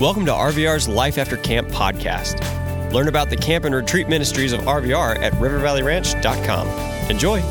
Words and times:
Welcome 0.00 0.26
to 0.26 0.32
RVR's 0.32 0.86
Life 0.86 1.18
After 1.18 1.36
Camp 1.36 1.66
podcast. 1.70 2.40
Learn 2.92 3.08
about 3.08 3.30
the 3.30 3.36
camp 3.36 3.64
and 3.64 3.74
retreat 3.74 4.08
ministries 4.08 4.52
of 4.52 4.60
RVR 4.60 5.18
at 5.20 5.32
rivervalleyranch.com. 5.32 6.68
Enjoy. 7.10 7.42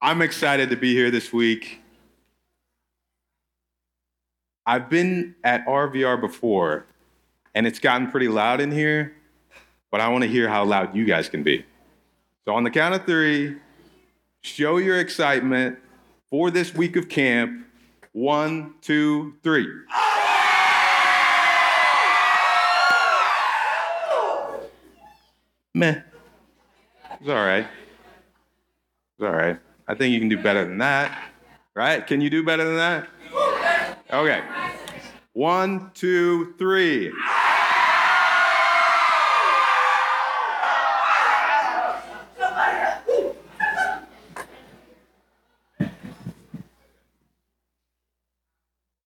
I'm 0.00 0.22
excited 0.22 0.70
to 0.70 0.76
be 0.76 0.94
here 0.94 1.10
this 1.10 1.32
week. 1.32 1.80
I've 4.64 4.88
been 4.88 5.34
at 5.42 5.66
RVR 5.66 6.20
before, 6.20 6.86
and 7.56 7.66
it's 7.66 7.80
gotten 7.80 8.08
pretty 8.08 8.28
loud 8.28 8.60
in 8.60 8.70
here, 8.70 9.16
but 9.90 10.00
I 10.00 10.06
want 10.10 10.22
to 10.22 10.30
hear 10.30 10.48
how 10.48 10.64
loud 10.64 10.94
you 10.94 11.06
guys 11.06 11.28
can 11.28 11.42
be. 11.42 11.66
So, 12.44 12.54
on 12.54 12.62
the 12.62 12.70
count 12.70 12.94
of 12.94 13.04
three, 13.04 13.56
show 14.42 14.76
your 14.76 15.00
excitement 15.00 15.80
for 16.32 16.50
this 16.50 16.74
week 16.74 16.96
of 16.96 17.10
camp. 17.10 17.66
One, 18.12 18.72
two, 18.80 19.34
three. 19.42 19.68
Meh. 25.74 26.00
It's 27.20 27.28
all 27.28 27.34
right. 27.34 27.66
It's 27.66 29.22
all 29.22 29.30
right. 29.30 29.58
I 29.86 29.94
think 29.94 30.14
you 30.14 30.20
can 30.20 30.30
do 30.30 30.42
better 30.42 30.64
than 30.64 30.78
that. 30.78 31.22
Right? 31.74 32.06
Can 32.06 32.22
you 32.22 32.30
do 32.30 32.42
better 32.42 32.64
than 32.64 32.76
that? 32.76 33.08
Okay. 34.10 34.42
One, 35.34 35.90
two, 35.92 36.54
three. 36.56 37.12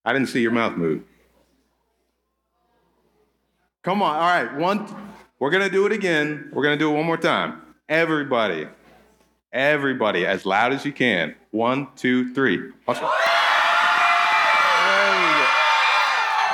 I 0.06 0.12
didn't 0.12 0.28
see 0.28 0.40
your 0.40 0.52
mouth 0.52 0.76
move. 0.76 1.02
Come 3.82 4.00
on. 4.02 4.14
All 4.14 4.20
right. 4.20 4.56
One. 4.56 4.86
We're 5.38 5.50
going 5.50 5.64
to 5.64 5.70
do 5.70 5.84
it 5.84 5.92
again. 5.92 6.48
We're 6.52 6.62
going 6.62 6.78
to 6.78 6.82
do 6.82 6.90
it 6.90 6.94
one 6.94 7.04
more 7.04 7.18
time. 7.18 7.60
Everybody. 7.88 8.68
Everybody, 9.52 10.26
as 10.26 10.46
loud 10.46 10.72
as 10.72 10.84
you 10.84 10.92
can. 10.92 11.34
One, 11.50 11.88
two, 11.96 12.32
three. 12.34 12.72
Awesome. 12.88 13.08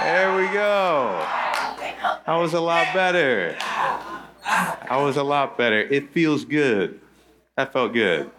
There 0.02 0.36
we 0.36 0.46
go. 0.46 0.46
There 0.46 0.48
we 0.48 0.52
go. 0.52 1.26
That 2.26 2.36
was 2.36 2.54
a 2.54 2.60
lot 2.60 2.92
better. 2.94 3.56
That 4.44 4.96
was 4.96 5.16
a 5.16 5.22
lot 5.22 5.56
better. 5.56 5.80
It 5.80 6.12
feels 6.12 6.44
good. 6.44 7.00
That 7.56 7.72
felt 7.72 7.92
good. 7.92 8.30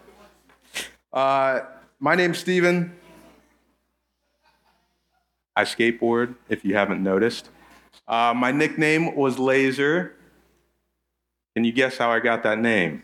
Uh, 1.12 1.60
my 2.00 2.14
name's 2.14 2.38
Stephen. 2.38 2.94
I 5.56 5.62
skateboard, 5.64 6.34
if 6.48 6.64
you 6.64 6.74
haven't 6.74 7.02
noticed. 7.02 7.50
Uh, 8.08 8.34
my 8.34 8.50
nickname 8.50 9.14
was 9.14 9.38
Laser. 9.38 10.14
Can 11.54 11.64
you 11.64 11.72
guess 11.72 11.96
how 11.96 12.10
I 12.10 12.18
got 12.18 12.42
that 12.42 12.58
name? 12.58 13.02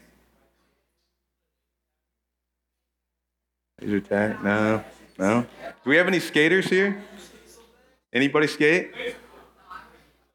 Laser 3.80 4.00
tag? 4.00 4.42
No, 4.42 4.84
no. 5.18 5.46
Do 5.84 5.90
we 5.90 5.96
have 5.96 6.08
any 6.08 6.20
skaters 6.20 6.66
here? 6.66 7.02
Anybody 8.12 8.48
skate? 8.48 8.92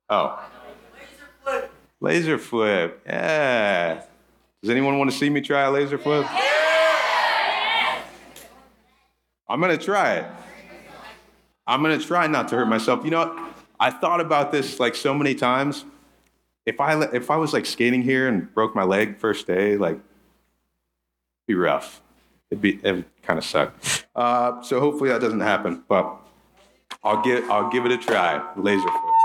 Oh. 0.10 0.42
Laser 0.94 1.28
flip. 1.44 1.72
Laser 2.00 2.38
flip. 2.38 3.02
Yeah. 3.06 4.04
Does 4.62 4.72
anyone 4.72 4.98
want 4.98 5.12
to 5.12 5.18
see 5.18 5.30
me 5.30 5.42
try 5.42 5.64
a 5.64 5.72
laser 5.72 5.98
flip? 5.98 6.26
I'm 9.48 9.62
gonna 9.62 9.78
try 9.78 10.16
it. 10.16 10.26
I'm 11.68 11.82
gonna 11.82 12.00
try 12.00 12.28
not 12.28 12.48
to 12.50 12.56
hurt 12.56 12.68
myself. 12.68 13.04
You 13.04 13.12
know, 13.12 13.28
what? 13.28 13.56
I 13.80 13.92
thought 13.92 14.22
about 14.22 14.52
this 14.52 14.80
like 14.80 14.96
so 14.96 15.14
many 15.14 15.36
times. 15.36 15.86
If 16.66 16.80
I 16.80 17.02
if 17.14 17.30
I 17.30 17.38
was 17.38 17.54
like 17.54 17.66
skating 17.66 18.02
here 18.02 18.28
and 18.28 18.54
broke 18.54 18.76
my 18.76 18.84
leg 18.84 19.18
first 19.18 19.48
day, 19.48 19.78
like, 19.78 20.00
be 21.48 21.56
rough. 21.56 22.02
It'd 22.50 22.62
be 22.62 22.80
it 22.84 23.06
kind 23.24 23.40
of 23.40 23.46
suck. 23.46 23.76
Uh, 24.16 24.62
so 24.62 24.80
hopefully 24.80 25.10
that 25.10 25.22
doesn't 25.22 25.42
happen. 25.42 25.84
But 25.88 26.16
I'll 27.04 27.22
give 27.22 27.50
I'll 27.50 27.70
give 27.70 27.86
it 27.86 27.92
a 27.92 27.98
try. 27.98 28.42
Laser 28.56 28.82
flip. 28.82 29.16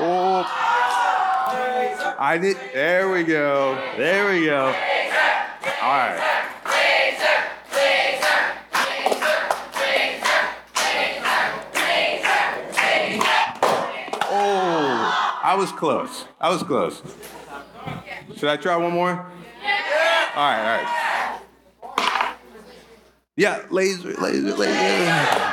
Oh. 0.05 0.43
I 2.33 2.39
did. 2.39 2.57
There 2.73 3.11
we 3.11 3.23
go. 3.23 3.75
There 3.95 4.33
we 4.33 4.47
go. 4.47 4.65
All 4.65 4.73
right. 4.73 6.19
Oh, 14.35 15.41
I 15.43 15.55
was 15.55 15.71
close. 15.73 16.25
I 16.41 16.49
was 16.49 16.63
close. 16.63 17.03
Should 18.35 18.49
I 18.49 18.57
try 18.57 18.77
one 18.77 18.93
more? 18.93 19.11
All 19.11 19.21
right, 20.35 20.87
all 21.85 21.93
right. 21.93 22.35
Yeah, 23.35 23.63
laser, 23.69 24.11
laser, 24.15 24.55
laser. 24.55 25.52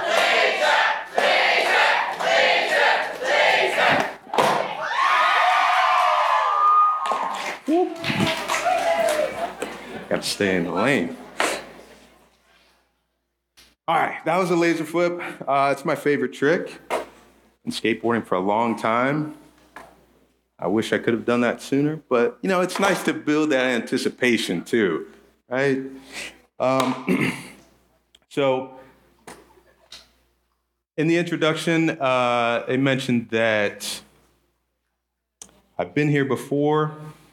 Whoop. 7.67 7.97
Got 10.09 10.23
to 10.23 10.29
stay 10.29 10.57
in 10.57 10.65
the 10.65 10.73
lane. 10.73 11.17
All 13.87 13.97
right, 13.97 14.25
that 14.25 14.37
was 14.39 14.51
a 14.51 14.57
laser 14.57 14.85
flip. 14.85 15.21
Uh, 15.47 15.71
it's 15.73 15.85
my 15.85 15.97
favorite 15.97 16.33
trick. 16.33 16.81
Been 16.89 17.73
skateboarding 17.73 18.25
for 18.25 18.37
a 18.37 18.41
long 18.41 18.79
time. 18.79 19.35
I 20.59 20.67
wish 20.67 20.93
I 20.93 20.99
could 20.99 21.15
have 21.15 21.25
done 21.25 21.41
that 21.41 21.63
sooner, 21.63 21.97
but 22.09 22.39
you 22.43 22.49
know, 22.49 22.61
it's 22.61 22.79
nice 22.79 23.03
to 23.05 23.15
build 23.15 23.51
that 23.51 23.65
anticipation 23.65 24.63
too, 24.63 25.07
right? 25.49 25.83
Um, 26.59 27.33
so, 28.29 28.79
in 30.97 31.09
the 31.09 31.17
introduction, 31.17 31.91
uh, 31.91 32.65
I 32.69 32.77
mentioned 32.77 33.31
that 33.31 34.03
I've 35.81 35.95
been 35.95 36.11
here 36.11 36.27
before. 36.27 36.93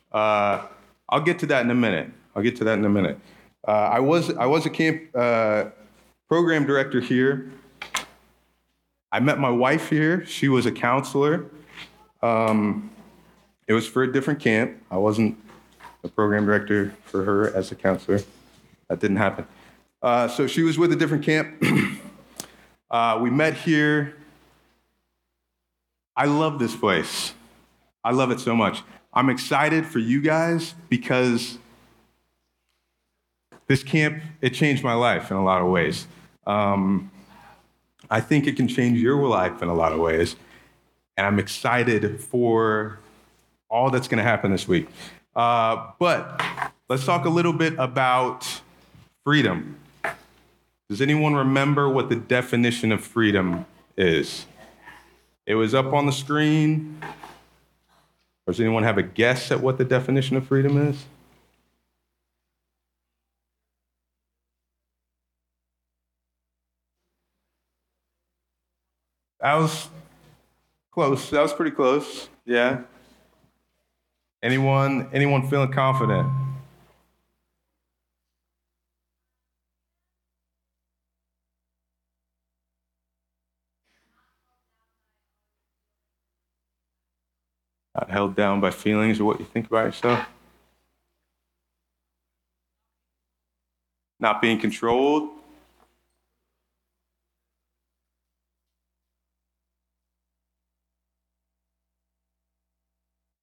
Uh, 0.09 0.65
I'll 1.09 1.19
get 1.19 1.37
to 1.39 1.45
that 1.47 1.65
in 1.65 1.69
a 1.69 1.75
minute. 1.75 2.09
I'll 2.33 2.41
get 2.41 2.55
to 2.57 2.63
that 2.63 2.79
in 2.79 2.85
a 2.85 2.89
minute. 2.89 3.19
Uh, 3.67 3.71
I 3.71 3.99
was 3.99 4.33
I 4.37 4.45
was 4.45 4.65
a 4.65 4.69
camp 4.69 5.01
uh, 5.13 5.65
program 6.29 6.65
director 6.65 7.01
here. 7.01 7.51
I 9.11 9.19
met 9.19 9.37
my 9.37 9.49
wife 9.49 9.89
here. 9.89 10.25
She 10.25 10.47
was 10.47 10.65
a 10.65 10.71
counselor. 10.71 11.47
Um, 12.21 12.89
it 13.67 13.73
was 13.73 13.85
for 13.85 14.03
a 14.03 14.13
different 14.13 14.39
camp. 14.39 14.81
I 14.89 14.95
wasn't 14.95 15.37
a 16.05 16.07
program 16.07 16.45
director 16.45 16.93
for 17.03 17.25
her 17.25 17.53
as 17.53 17.73
a 17.73 17.75
counselor. 17.75 18.21
That 18.87 19.01
didn't 19.01 19.17
happen. 19.17 19.45
Uh, 20.01 20.29
so 20.29 20.47
she 20.47 20.63
was 20.63 20.77
with 20.77 20.93
a 20.93 20.95
different 20.95 21.25
camp. 21.25 21.61
uh, 22.91 23.19
we 23.21 23.29
met 23.29 23.55
here. 23.55 24.15
I 26.15 26.27
love 26.27 26.59
this 26.59 26.77
place. 26.77 27.33
I 28.07 28.11
love 28.11 28.31
it 28.31 28.39
so 28.39 28.55
much. 28.55 28.83
I'm 29.13 29.29
excited 29.29 29.85
for 29.85 29.99
you 29.99 30.21
guys 30.21 30.75
because 30.87 31.57
this 33.67 33.83
camp, 33.83 34.23
it 34.39 34.51
changed 34.51 34.81
my 34.81 34.93
life 34.93 35.29
in 35.29 35.35
a 35.35 35.43
lot 35.43 35.61
of 35.61 35.67
ways. 35.67 36.07
Um, 36.45 37.11
I 38.09 38.21
think 38.21 38.47
it 38.47 38.55
can 38.55 38.69
change 38.69 38.97
your 38.97 39.27
life 39.27 39.61
in 39.61 39.67
a 39.67 39.73
lot 39.73 39.91
of 39.91 39.99
ways. 39.99 40.37
And 41.17 41.27
I'm 41.27 41.37
excited 41.37 42.21
for 42.21 42.97
all 43.69 43.89
that's 43.89 44.07
going 44.07 44.19
to 44.19 44.23
happen 44.23 44.51
this 44.51 44.69
week. 44.69 44.87
Uh, 45.35 45.91
but 45.99 46.41
let's 46.87 47.05
talk 47.05 47.25
a 47.25 47.29
little 47.29 47.51
bit 47.51 47.73
about 47.77 48.61
freedom. 49.25 49.75
Does 50.87 51.01
anyone 51.01 51.35
remember 51.35 51.89
what 51.89 52.07
the 52.07 52.15
definition 52.15 52.93
of 52.93 53.03
freedom 53.03 53.65
is? 53.97 54.45
It 55.45 55.55
was 55.55 55.75
up 55.75 55.91
on 55.91 56.05
the 56.05 56.13
screen. 56.13 57.01
Does 58.47 58.61
anyone 58.61 58.83
have 58.83 58.97
a 58.97 59.03
guess 59.03 59.51
at 59.51 59.59
what 59.59 59.77
the 59.77 59.83
definition 59.83 60.37
of 60.37 60.47
freedom 60.47 60.77
is? 60.77 61.05
That 69.41 69.55
was 69.55 69.89
close. 70.91 71.29
That 71.29 71.41
was 71.41 71.53
pretty 71.53 71.71
close. 71.71 72.29
Yeah. 72.45 72.83
Anyone 74.41 75.09
anyone 75.11 75.47
feeling 75.49 75.71
confident? 75.73 76.27
Not 87.97 88.11
held 88.11 88.35
down 88.35 88.61
by 88.61 88.69
feelings 88.69 89.19
or 89.19 89.25
what 89.25 89.39
you 89.39 89.45
think 89.45 89.65
about 89.65 89.85
yourself. 89.85 90.27
Not 94.19 94.39
being 94.39 94.59
controlled. 94.59 95.29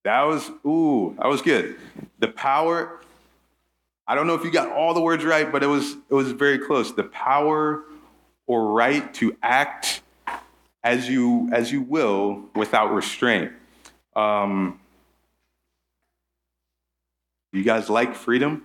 That 0.04 0.22
was, 0.22 0.50
ooh, 0.66 1.16
that 1.18 1.26
was 1.26 1.40
good. 1.42 1.76
The 2.18 2.28
power, 2.28 3.00
I 4.06 4.14
don't 4.14 4.26
know 4.26 4.34
if 4.34 4.44
you 4.44 4.52
got 4.52 4.70
all 4.70 4.94
the 4.94 5.00
words 5.00 5.24
right, 5.24 5.50
but 5.50 5.62
it 5.62 5.66
was 5.66 5.96
it 6.10 6.14
was 6.14 6.30
very 6.32 6.58
close. 6.58 6.92
The 6.92 7.04
power 7.04 7.84
or 8.46 8.72
right 8.72 9.12
to 9.14 9.36
act 9.42 10.02
as 10.84 11.08
you 11.08 11.48
as 11.52 11.72
you 11.72 11.80
will 11.80 12.44
without 12.54 12.92
restraint. 12.92 13.52
Um, 14.16 14.80
you 17.52 17.62
guys 17.62 17.88
like 17.90 18.14
freedom? 18.14 18.64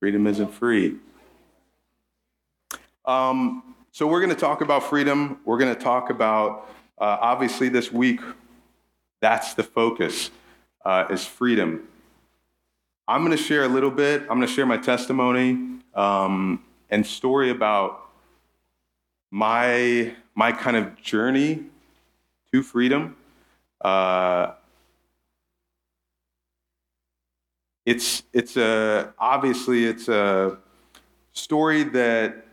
Freedom 0.00 0.26
isn't 0.26 0.52
free. 0.52 0.96
Um, 3.04 3.74
so 3.92 4.06
we're 4.06 4.20
going 4.20 4.34
to 4.34 4.40
talk 4.40 4.60
about 4.60 4.82
freedom. 4.82 5.40
We're 5.44 5.58
going 5.58 5.74
to 5.74 5.80
talk 5.80 6.10
about 6.10 6.68
uh, 6.98 7.16
obviously 7.20 7.68
this 7.68 7.90
week. 7.90 8.20
That's 9.20 9.54
the 9.54 9.62
focus 9.62 10.30
uh, 10.84 11.06
is 11.10 11.24
freedom. 11.24 11.88
I'm 13.08 13.24
going 13.24 13.36
to 13.36 13.42
share 13.42 13.64
a 13.64 13.68
little 13.68 13.90
bit. 13.90 14.22
I'm 14.22 14.36
going 14.38 14.42
to 14.42 14.46
share 14.46 14.66
my 14.66 14.76
testimony 14.76 15.80
um, 15.94 16.62
and 16.90 17.06
story 17.06 17.50
about 17.50 18.05
my 19.36 20.14
my 20.34 20.50
kind 20.50 20.78
of 20.78 20.96
journey 20.96 21.62
to 22.50 22.62
freedom. 22.62 23.14
Uh, 23.82 24.52
it's 27.84 28.22
it's 28.32 28.56
a 28.56 29.12
obviously 29.18 29.84
it's 29.84 30.08
a 30.08 30.56
story 31.34 31.82
that 31.82 32.46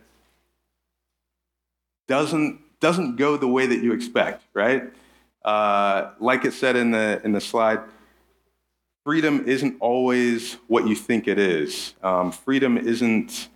doesn't 2.06 2.60
doesn't 2.80 3.16
go 3.16 3.38
the 3.38 3.48
way 3.48 3.66
that 3.66 3.82
you 3.82 3.94
expect, 3.94 4.44
right? 4.52 4.92
Uh, 5.42 6.10
like 6.20 6.44
it 6.44 6.52
said 6.52 6.76
in 6.76 6.90
the 6.90 7.18
in 7.24 7.32
the 7.32 7.40
slide, 7.40 7.80
freedom 9.04 9.42
isn't 9.46 9.74
always 9.80 10.58
what 10.68 10.86
you 10.86 10.94
think 10.94 11.28
it 11.28 11.38
is. 11.38 11.94
Um, 12.02 12.30
freedom 12.30 12.76
isn't 12.76 13.48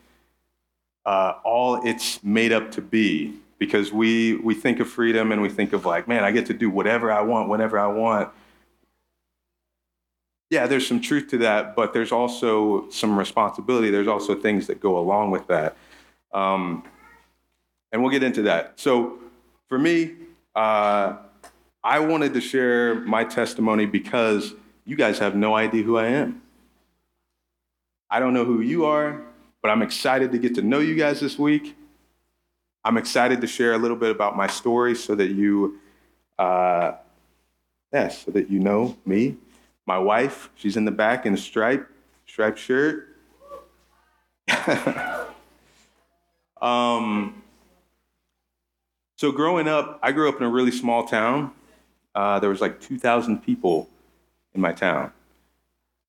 uh, 1.08 1.38
all 1.42 1.80
it's 1.86 2.22
made 2.22 2.52
up 2.52 2.70
to 2.70 2.82
be 2.82 3.32
because 3.58 3.90
we 3.90 4.36
we 4.36 4.54
think 4.54 4.78
of 4.78 4.86
freedom 4.90 5.32
and 5.32 5.40
we 5.40 5.48
think 5.48 5.72
of 5.72 5.86
like, 5.86 6.06
man, 6.06 6.22
I 6.22 6.30
get 6.30 6.44
to 6.46 6.52
do 6.52 6.68
whatever 6.68 7.10
I 7.10 7.22
want, 7.22 7.48
whenever 7.48 7.78
I 7.78 7.86
want. 7.86 8.28
Yeah, 10.50 10.66
there's 10.66 10.86
some 10.86 11.00
truth 11.00 11.28
to 11.28 11.38
that, 11.38 11.74
but 11.74 11.94
there's 11.94 12.12
also 12.12 12.90
some 12.90 13.18
responsibility. 13.18 13.88
There's 13.88 14.06
also 14.06 14.34
things 14.34 14.66
that 14.66 14.80
go 14.80 14.98
along 14.98 15.30
with 15.30 15.46
that. 15.46 15.78
Um, 16.34 16.84
and 17.90 18.02
we'll 18.02 18.12
get 18.12 18.22
into 18.22 18.42
that. 18.42 18.78
So 18.78 19.18
for 19.66 19.78
me, 19.78 20.12
uh, 20.54 21.16
I 21.82 22.00
wanted 22.00 22.34
to 22.34 22.40
share 22.42 22.96
my 22.96 23.24
testimony 23.24 23.86
because 23.86 24.52
you 24.84 24.94
guys 24.94 25.18
have 25.20 25.34
no 25.34 25.56
idea 25.56 25.82
who 25.84 25.96
I 25.96 26.08
am. 26.08 26.42
I 28.10 28.20
don't 28.20 28.34
know 28.34 28.44
who 28.44 28.60
you 28.60 28.84
are, 28.84 29.22
but 29.62 29.70
I'm 29.70 29.82
excited 29.82 30.32
to 30.32 30.38
get 30.38 30.54
to 30.56 30.62
know 30.62 30.78
you 30.78 30.94
guys 30.94 31.20
this 31.20 31.38
week. 31.38 31.76
I'm 32.84 32.96
excited 32.96 33.40
to 33.40 33.46
share 33.46 33.72
a 33.72 33.78
little 33.78 33.96
bit 33.96 34.10
about 34.10 34.36
my 34.36 34.46
story 34.46 34.94
so 34.94 35.14
that 35.14 35.30
you, 35.30 35.78
uh, 36.38 36.92
yeah, 37.92 38.08
so 38.08 38.30
that 38.30 38.50
you 38.50 38.60
know 38.60 38.96
me. 39.04 39.36
My 39.86 39.98
wife, 39.98 40.50
she's 40.54 40.76
in 40.76 40.84
the 40.84 40.90
back 40.90 41.26
in 41.26 41.34
a 41.34 41.36
stripe, 41.36 41.88
striped 42.26 42.58
shirt. 42.58 43.08
um, 46.62 47.42
so 49.16 49.32
growing 49.32 49.66
up, 49.66 49.98
I 50.02 50.12
grew 50.12 50.28
up 50.28 50.36
in 50.36 50.44
a 50.44 50.48
really 50.48 50.70
small 50.70 51.04
town. 51.06 51.52
Uh, 52.14 52.38
there 52.38 52.50
was 52.50 52.60
like 52.60 52.80
2,000 52.80 53.42
people 53.42 53.88
in 54.54 54.60
my 54.60 54.72
town, 54.72 55.12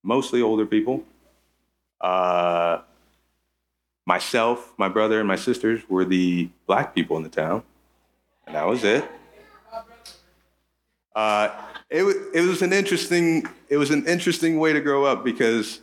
mostly 0.04 0.42
older 0.42 0.66
people. 0.66 1.04
Uh, 2.00 2.82
myself, 4.10 4.74
my 4.76 4.90
brother, 4.90 5.20
and 5.20 5.28
my 5.28 5.36
sisters 5.36 5.88
were 5.88 6.04
the 6.04 6.50
black 6.66 6.96
people 6.96 7.16
in 7.16 7.22
the 7.22 7.30
town, 7.30 7.62
and 8.48 8.56
that 8.56 8.66
was 8.66 8.84
it. 8.84 9.08
Uh, 11.16 11.50
it, 11.92 12.04
it 12.34 12.42
was 12.42 12.64
an 12.64 12.74
interesting 12.74 13.48
it 13.70 13.78
was 13.78 13.92
an 13.92 14.08
interesting 14.08 14.60
way 14.60 14.74
to 14.74 14.82
grow 14.82 15.06
up 15.06 15.24
because 15.24 15.80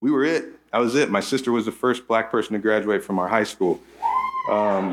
we 0.00 0.12
were 0.12 0.24
it. 0.24 0.44
That 0.70 0.78
was 0.78 0.94
it. 0.94 1.10
My 1.10 1.20
sister 1.20 1.50
was 1.50 1.64
the 1.64 1.72
first 1.72 2.06
black 2.06 2.30
person 2.30 2.52
to 2.52 2.60
graduate 2.60 3.02
from 3.02 3.18
our 3.18 3.26
high 3.26 3.44
school. 3.44 3.80
Um, 4.48 4.92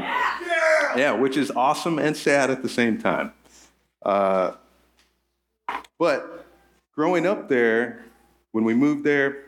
yeah, 0.98 1.12
which 1.12 1.38
is 1.38 1.52
awesome 1.52 2.00
and 2.00 2.18
sad 2.18 2.50
at 2.50 2.64
the 2.64 2.70
same 2.70 2.98
time. 2.98 3.32
Uh, 4.02 4.54
but 6.00 6.48
growing 6.96 7.28
up 7.28 7.48
there, 7.48 8.06
when 8.54 8.64
we 8.64 8.74
moved 8.74 9.04
there, 9.04 9.45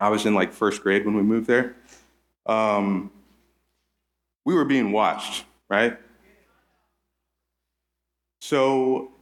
I 0.00 0.08
was 0.08 0.24
in 0.24 0.34
like 0.34 0.52
first 0.52 0.82
grade 0.82 1.04
when 1.04 1.14
we 1.14 1.22
moved 1.22 1.46
there. 1.46 1.76
Um, 2.46 3.10
we 4.44 4.54
were 4.54 4.64
being 4.64 4.92
watched, 4.92 5.44
right? 5.68 5.98
So 8.40 9.12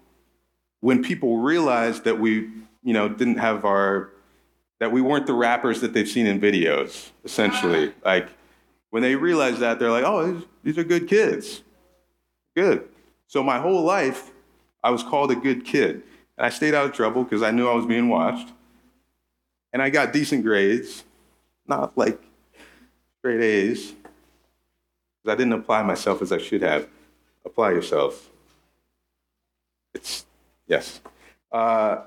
when 0.80 1.02
people 1.02 1.38
realized 1.38 2.04
that 2.04 2.20
we, 2.20 2.48
you 2.84 2.92
know, 2.92 3.08
didn't 3.08 3.38
have 3.38 3.64
our, 3.64 4.10
that 4.78 4.92
we 4.92 5.00
weren't 5.00 5.26
the 5.26 5.34
rappers 5.34 5.80
that 5.80 5.92
they've 5.92 6.08
seen 6.08 6.26
in 6.26 6.40
videos, 6.40 7.10
essentially, 7.25 7.92
like 8.04 8.28
when 8.90 9.02
they 9.02 9.16
realized 9.16 9.58
that, 9.58 9.80
they're 9.80 9.90
like, 9.90 10.04
oh, 10.04 10.32
these, 10.32 10.44
these 10.62 10.78
are 10.78 10.84
good 10.84 11.08
kids. 11.08 11.62
Good. 12.56 12.88
So 13.26 13.42
my 13.42 13.58
whole 13.58 13.82
life, 13.82 14.30
I 14.82 14.90
was 14.90 15.02
called 15.02 15.32
a 15.32 15.37
good 15.37 15.64
kid. 15.64 16.02
And 16.37 16.47
I 16.47 16.50
stayed 16.50 16.75
out 16.75 16.87
of 16.87 16.92
trouble 16.92 17.25
because 17.25 17.42
I 17.42 17.50
knew 17.50 17.68
I 17.68 17.75
was 17.75 17.85
being 17.85 18.08
watched. 18.08 18.52
And 19.72 19.82
I 19.82 19.90
got 19.90 20.12
decent 20.12 20.44
grades, 20.44 21.04
not 21.66 21.96
like 21.96 22.20
straight 23.18 23.40
A's, 23.40 23.92
because 23.92 25.34
I 25.34 25.34
didn't 25.34 25.52
apply 25.52 25.82
myself 25.82 26.22
as 26.22 26.32
I 26.32 26.38
should 26.38 26.62
have. 26.62 26.88
Apply 27.44 27.70
yourself. 27.70 28.30
It's, 29.94 30.26
yes. 30.66 31.00
Uh, 31.50 31.98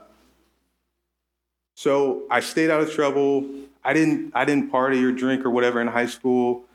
so 1.76 2.24
I 2.30 2.40
stayed 2.40 2.70
out 2.70 2.82
of 2.82 2.92
trouble. 2.92 3.46
I 3.84 3.94
didn't, 3.94 4.32
I 4.36 4.46
didn't 4.46 4.70
party 4.70 5.04
or 5.04 5.12
drink 5.12 5.46
or 5.46 5.50
whatever 5.50 5.82
in 5.82 5.88
high 5.88 6.06
school 6.06 6.66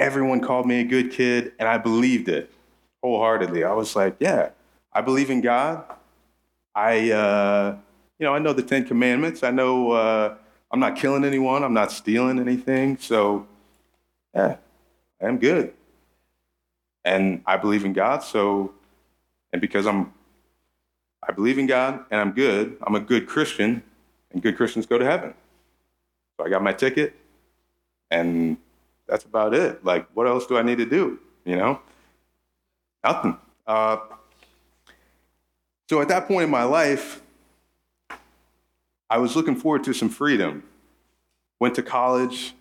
everyone 0.00 0.40
called 0.40 0.66
me 0.66 0.80
a 0.80 0.84
good 0.84 1.12
kid, 1.12 1.52
and 1.58 1.68
I 1.68 1.76
believed 1.76 2.28
it 2.28 2.50
wholeheartedly. 3.02 3.64
I 3.64 3.72
was 3.74 3.94
like, 3.94 4.16
yeah, 4.18 4.50
I 4.92 5.02
believe 5.02 5.30
in 5.30 5.42
God. 5.42 5.84
I, 6.74 7.10
uh, 7.10 7.76
you 8.20 8.26
know, 8.26 8.34
I 8.34 8.38
know 8.38 8.52
the 8.52 8.62
Ten 8.62 8.84
Commandments. 8.84 9.42
I 9.42 9.50
know 9.50 9.92
uh, 9.92 10.34
I'm 10.70 10.78
not 10.78 10.96
killing 10.96 11.24
anyone. 11.24 11.64
I'm 11.64 11.72
not 11.72 11.90
stealing 11.90 12.38
anything. 12.38 12.98
So, 12.98 13.46
yeah, 14.34 14.56
I 15.22 15.26
am 15.26 15.38
good. 15.38 15.72
And 17.02 17.42
I 17.46 17.56
believe 17.56 17.86
in 17.86 17.94
God. 17.94 18.22
So, 18.22 18.74
and 19.54 19.60
because 19.60 19.86
I'm, 19.86 20.12
I 21.26 21.32
believe 21.32 21.58
in 21.58 21.66
God 21.66 22.04
and 22.10 22.20
I'm 22.20 22.32
good, 22.32 22.76
I'm 22.82 22.94
a 22.94 23.00
good 23.00 23.26
Christian, 23.26 23.82
and 24.32 24.42
good 24.42 24.54
Christians 24.56 24.84
go 24.84 24.98
to 24.98 25.04
heaven. 25.04 25.32
So 26.36 26.44
I 26.44 26.50
got 26.50 26.62
my 26.62 26.74
ticket, 26.74 27.14
and 28.10 28.58
that's 29.06 29.24
about 29.24 29.54
it. 29.54 29.82
Like, 29.82 30.06
what 30.12 30.26
else 30.26 30.46
do 30.46 30.58
I 30.58 30.62
need 30.62 30.76
to 30.76 30.86
do? 30.86 31.18
You 31.46 31.56
know, 31.56 31.80
nothing. 33.02 33.38
Uh, 33.66 33.96
so 35.88 36.02
at 36.02 36.08
that 36.08 36.28
point 36.28 36.44
in 36.44 36.50
my 36.50 36.64
life, 36.64 37.22
I 39.10 39.18
was 39.18 39.34
looking 39.34 39.56
forward 39.56 39.84
to 39.84 39.92
some 39.92 40.08
freedom. 40.08 40.62
Went 41.58 41.74
to 41.74 41.82
college. 41.82 42.54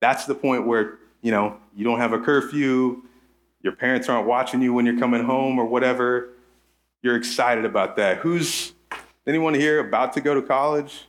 That's 0.00 0.24
the 0.24 0.34
point 0.34 0.66
where, 0.66 0.98
you 1.20 1.30
know, 1.30 1.58
you 1.76 1.84
don't 1.84 1.98
have 1.98 2.14
a 2.14 2.18
curfew, 2.18 3.02
your 3.62 3.74
parents 3.74 4.08
aren't 4.08 4.26
watching 4.26 4.62
you 4.62 4.72
when 4.72 4.86
you're 4.86 4.98
coming 4.98 5.22
home 5.22 5.58
or 5.58 5.66
whatever. 5.66 6.30
You're 7.02 7.16
excited 7.16 7.66
about 7.66 7.96
that. 7.96 8.18
Who's 8.18 8.72
anyone 9.26 9.52
here 9.52 9.80
about 9.80 10.14
to 10.14 10.22
go 10.22 10.34
to 10.34 10.42
college? 10.42 11.06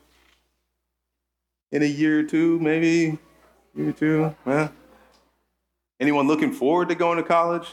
In 1.72 1.81
a 1.81 1.86
year 1.86 2.20
or 2.20 2.24
two, 2.24 2.60
maybe? 2.60 3.17
You 3.74 3.93
too? 3.93 4.36
Yeah. 4.46 4.67
Anyone 6.01 6.27
looking 6.27 6.51
forward 6.51 6.89
to 6.89 6.96
going 6.96 7.17
to 7.17 7.24
college? 7.24 7.67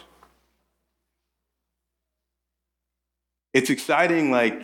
It's 3.53 3.71
exciting, 3.71 4.31
like, 4.31 4.63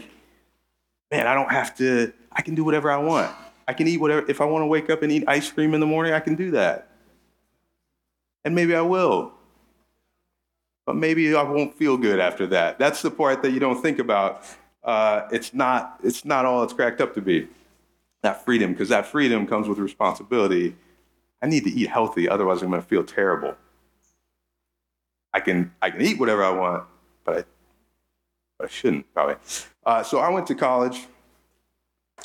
man, 1.15 1.29
I 1.29 1.35
don't 1.35 1.53
have 1.53 1.77
to, 1.77 2.13
I 2.33 2.43
can 2.43 2.57
do 2.57 2.65
whatever 2.65 2.91
I 2.91 2.97
want. 2.97 3.31
I 3.69 3.73
can 3.73 3.87
eat 3.87 3.99
whatever, 3.99 4.29
if 4.29 4.41
I 4.41 4.45
want 4.47 4.63
to 4.63 4.67
wake 4.67 4.91
up 4.91 5.03
and 5.05 5.13
eat 5.13 5.25
ice 5.29 5.51
cream 5.53 5.73
in 5.75 5.81
the 5.81 5.87
morning, 5.87 6.13
I 6.13 6.21
can 6.21 6.35
do 6.35 6.51
that. 6.53 6.89
And 8.45 8.55
maybe 8.55 8.75
I 8.75 8.81
will. 8.83 9.33
but 10.87 10.97
maybe 10.97 11.35
I 11.35 11.43
won't 11.43 11.75
feel 11.77 11.97
good 11.97 12.21
after 12.21 12.47
that. 12.49 12.79
That's 12.79 13.03
the 13.03 13.11
part 13.11 13.43
that 13.43 13.53
you 13.53 13.61
don't 13.61 13.81
think 13.81 13.99
about. 13.99 14.45
Uh, 14.83 15.27
it's 15.33 15.55
not 15.55 15.99
it's 16.03 16.25
not 16.25 16.45
all 16.45 16.63
it's 16.63 16.73
cracked 16.73 17.01
up 17.01 17.15
to 17.15 17.23
be. 17.23 17.49
That 18.23 18.45
freedom, 18.45 18.73
because 18.73 18.89
that 18.91 19.07
freedom 19.07 19.47
comes 19.47 19.69
with 19.69 19.79
responsibility. 19.79 20.77
I 21.43 21.47
need 21.47 21.65
to 21.65 21.71
eat 21.71 21.89
healthy, 21.89 22.29
otherwise 22.29 22.63
I'm 22.63 22.71
going 22.71 22.83
to 22.83 22.89
feel 22.89 23.05
terrible. 23.05 23.55
I 25.33 25.41
can 25.41 25.73
I 25.83 25.91
can 25.91 26.03
eat 26.03 26.19
whatever 26.19 26.45
I 26.45 26.51
want, 26.51 26.85
but 27.25 27.39
I 27.39 27.45
but 28.59 28.67
I 28.67 28.71
shouldn't 28.71 29.13
probably. 29.13 29.37
Uh, 29.85 30.03
so 30.03 30.19
I 30.19 30.29
went 30.31 30.47
to 30.49 30.55
college. 30.55 31.07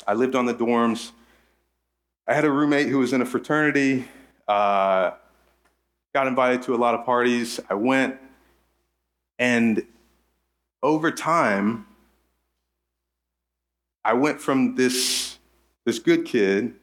I 0.06 0.14
lived 0.14 0.34
on 0.34 0.46
the 0.46 0.54
dorms. 0.54 1.12
I 2.26 2.34
had 2.34 2.44
a 2.44 2.50
roommate 2.50 2.88
who 2.88 2.98
was 2.98 3.12
in 3.12 3.22
a 3.22 3.26
fraternity. 3.26 4.06
Uh, 4.46 5.12
got 6.14 6.26
invited 6.26 6.62
to 6.62 6.74
a 6.74 6.76
lot 6.76 6.94
of 6.94 7.04
parties. 7.04 7.60
I 7.68 7.74
went, 7.74 8.16
and 9.38 9.84
over 10.82 11.10
time, 11.10 11.86
I 14.04 14.14
went 14.14 14.40
from 14.40 14.74
this 14.74 15.38
this 15.84 15.98
good 15.98 16.24
kid. 16.24 16.74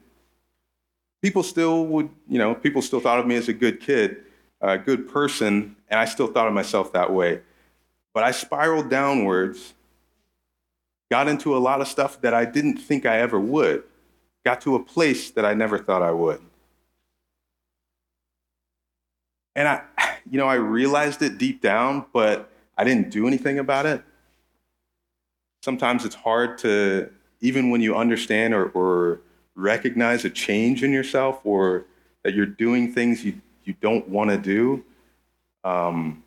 People 1.22 1.42
still 1.42 1.84
would, 1.86 2.10
you 2.28 2.38
know, 2.38 2.54
people 2.54 2.80
still 2.80 3.00
thought 3.00 3.18
of 3.18 3.26
me 3.26 3.34
as 3.34 3.48
a 3.48 3.52
good 3.52 3.80
kid, 3.80 4.18
a 4.60 4.78
good 4.78 5.08
person, 5.08 5.76
and 5.88 5.98
I 5.98 6.04
still 6.04 6.28
thought 6.28 6.46
of 6.46 6.52
myself 6.52 6.92
that 6.92 7.12
way. 7.12 7.40
But 8.18 8.24
I 8.24 8.32
spiraled 8.32 8.90
downwards, 8.90 9.74
got 11.08 11.28
into 11.28 11.56
a 11.56 11.60
lot 11.60 11.80
of 11.80 11.86
stuff 11.86 12.20
that 12.22 12.34
I 12.34 12.44
didn't 12.44 12.78
think 12.78 13.06
I 13.06 13.20
ever 13.20 13.38
would, 13.38 13.84
got 14.44 14.60
to 14.62 14.74
a 14.74 14.82
place 14.82 15.30
that 15.30 15.44
I 15.44 15.54
never 15.54 15.78
thought 15.78 16.02
I 16.02 16.10
would. 16.10 16.40
And 19.54 19.68
I, 19.68 19.82
you 20.28 20.36
know, 20.36 20.48
I 20.48 20.56
realized 20.56 21.22
it 21.22 21.38
deep 21.38 21.62
down, 21.62 22.06
but 22.12 22.50
I 22.76 22.82
didn't 22.82 23.10
do 23.10 23.28
anything 23.28 23.60
about 23.60 23.86
it. 23.86 24.02
Sometimes 25.62 26.04
it's 26.04 26.16
hard 26.16 26.58
to, 26.58 27.10
even 27.40 27.70
when 27.70 27.80
you 27.80 27.94
understand 27.94 28.52
or, 28.52 28.70
or 28.70 29.20
recognize 29.54 30.24
a 30.24 30.30
change 30.30 30.82
in 30.82 30.90
yourself 30.90 31.38
or 31.44 31.84
that 32.24 32.34
you're 32.34 32.46
doing 32.46 32.92
things 32.92 33.24
you, 33.24 33.40
you 33.62 33.76
don't 33.80 34.08
want 34.08 34.30
to 34.30 34.38
do, 34.38 34.84
um, 35.62 36.24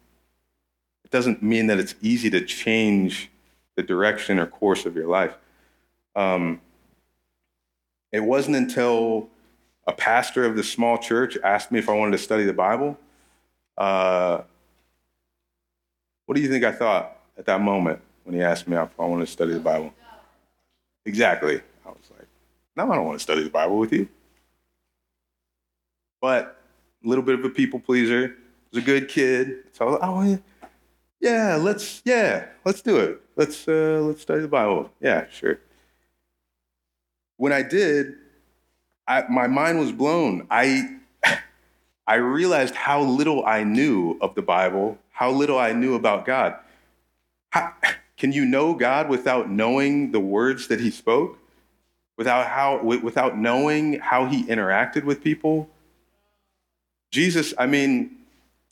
doesn't 1.11 1.43
mean 1.43 1.67
that 1.67 1.79
it's 1.79 1.95
easy 2.01 2.29
to 2.29 2.43
change 2.43 3.29
the 3.75 3.83
direction 3.83 4.39
or 4.39 4.47
course 4.47 4.85
of 4.85 4.95
your 4.95 5.07
life. 5.07 5.35
Um, 6.15 6.61
it 8.11 8.21
wasn't 8.21 8.55
until 8.57 9.29
a 9.87 9.93
pastor 9.93 10.45
of 10.45 10.55
the 10.55 10.63
small 10.63 10.97
church 10.97 11.37
asked 11.43 11.71
me 11.71 11.79
if 11.79 11.89
I 11.89 11.93
wanted 11.93 12.11
to 12.11 12.17
study 12.17 12.43
the 12.43 12.53
Bible 12.53 12.97
uh, 13.77 14.43
what 16.25 16.35
do 16.35 16.41
you 16.41 16.49
think 16.49 16.63
I 16.63 16.71
thought 16.71 17.17
at 17.37 17.45
that 17.45 17.61
moment 17.61 17.99
when 18.23 18.35
he 18.35 18.41
asked 18.41 18.67
me 18.67 18.77
if 18.77 18.89
I 18.99 19.05
wanted 19.05 19.25
to 19.25 19.31
study 19.31 19.53
the 19.53 19.59
Bible? 19.59 19.93
Exactly. 21.05 21.61
I 21.85 21.89
was 21.89 22.11
like, 22.15 22.27
no, 22.75 22.91
I 22.91 22.95
don't 22.95 23.05
want 23.05 23.17
to 23.17 23.23
study 23.23 23.43
the 23.43 23.49
Bible 23.49 23.79
with 23.79 23.91
you. 23.91 24.07
But 26.21 26.61
a 27.03 27.07
little 27.07 27.23
bit 27.23 27.39
of 27.39 27.43
a 27.43 27.49
people 27.49 27.79
pleaser. 27.79 28.35
Was 28.71 28.83
a 28.83 28.85
good 28.85 29.09
kid. 29.09 29.63
So 29.73 29.85
I 29.85 29.89
was 29.89 29.99
like, 29.99 30.09
oh 30.09 30.39
yeah, 31.21 31.55
let's 31.55 32.01
yeah, 32.03 32.47
let's 32.65 32.81
do 32.81 32.97
it. 32.97 33.21
Let's 33.35 33.67
uh, 33.67 34.01
let's 34.03 34.21
study 34.21 34.41
the 34.41 34.47
Bible. 34.47 34.91
Yeah, 34.99 35.25
sure. 35.31 35.59
When 37.37 37.53
I 37.53 37.63
did, 37.63 38.15
I, 39.07 39.23
my 39.29 39.47
mind 39.47 39.79
was 39.79 39.91
blown. 39.91 40.47
I 40.51 40.97
I 42.07 42.15
realized 42.15 42.75
how 42.75 43.01
little 43.01 43.45
I 43.45 43.63
knew 43.63 44.17
of 44.19 44.35
the 44.35 44.41
Bible, 44.41 44.97
how 45.11 45.31
little 45.31 45.57
I 45.57 45.71
knew 45.71 45.95
about 45.95 46.25
God. 46.25 46.55
How, 47.51 47.73
can 48.17 48.31
you 48.31 48.45
know 48.45 48.73
God 48.73 49.09
without 49.09 49.49
knowing 49.49 50.11
the 50.11 50.19
words 50.19 50.67
that 50.67 50.79
he 50.79 50.91
spoke? 50.91 51.37
Without, 52.17 52.47
how, 52.47 52.83
without 52.83 53.37
knowing 53.37 53.99
how 53.99 54.25
he 54.25 54.43
interacted 54.43 55.05
with 55.05 55.23
people? 55.23 55.69
Jesus, 57.11 57.53
I 57.57 57.65
mean, 57.65 58.17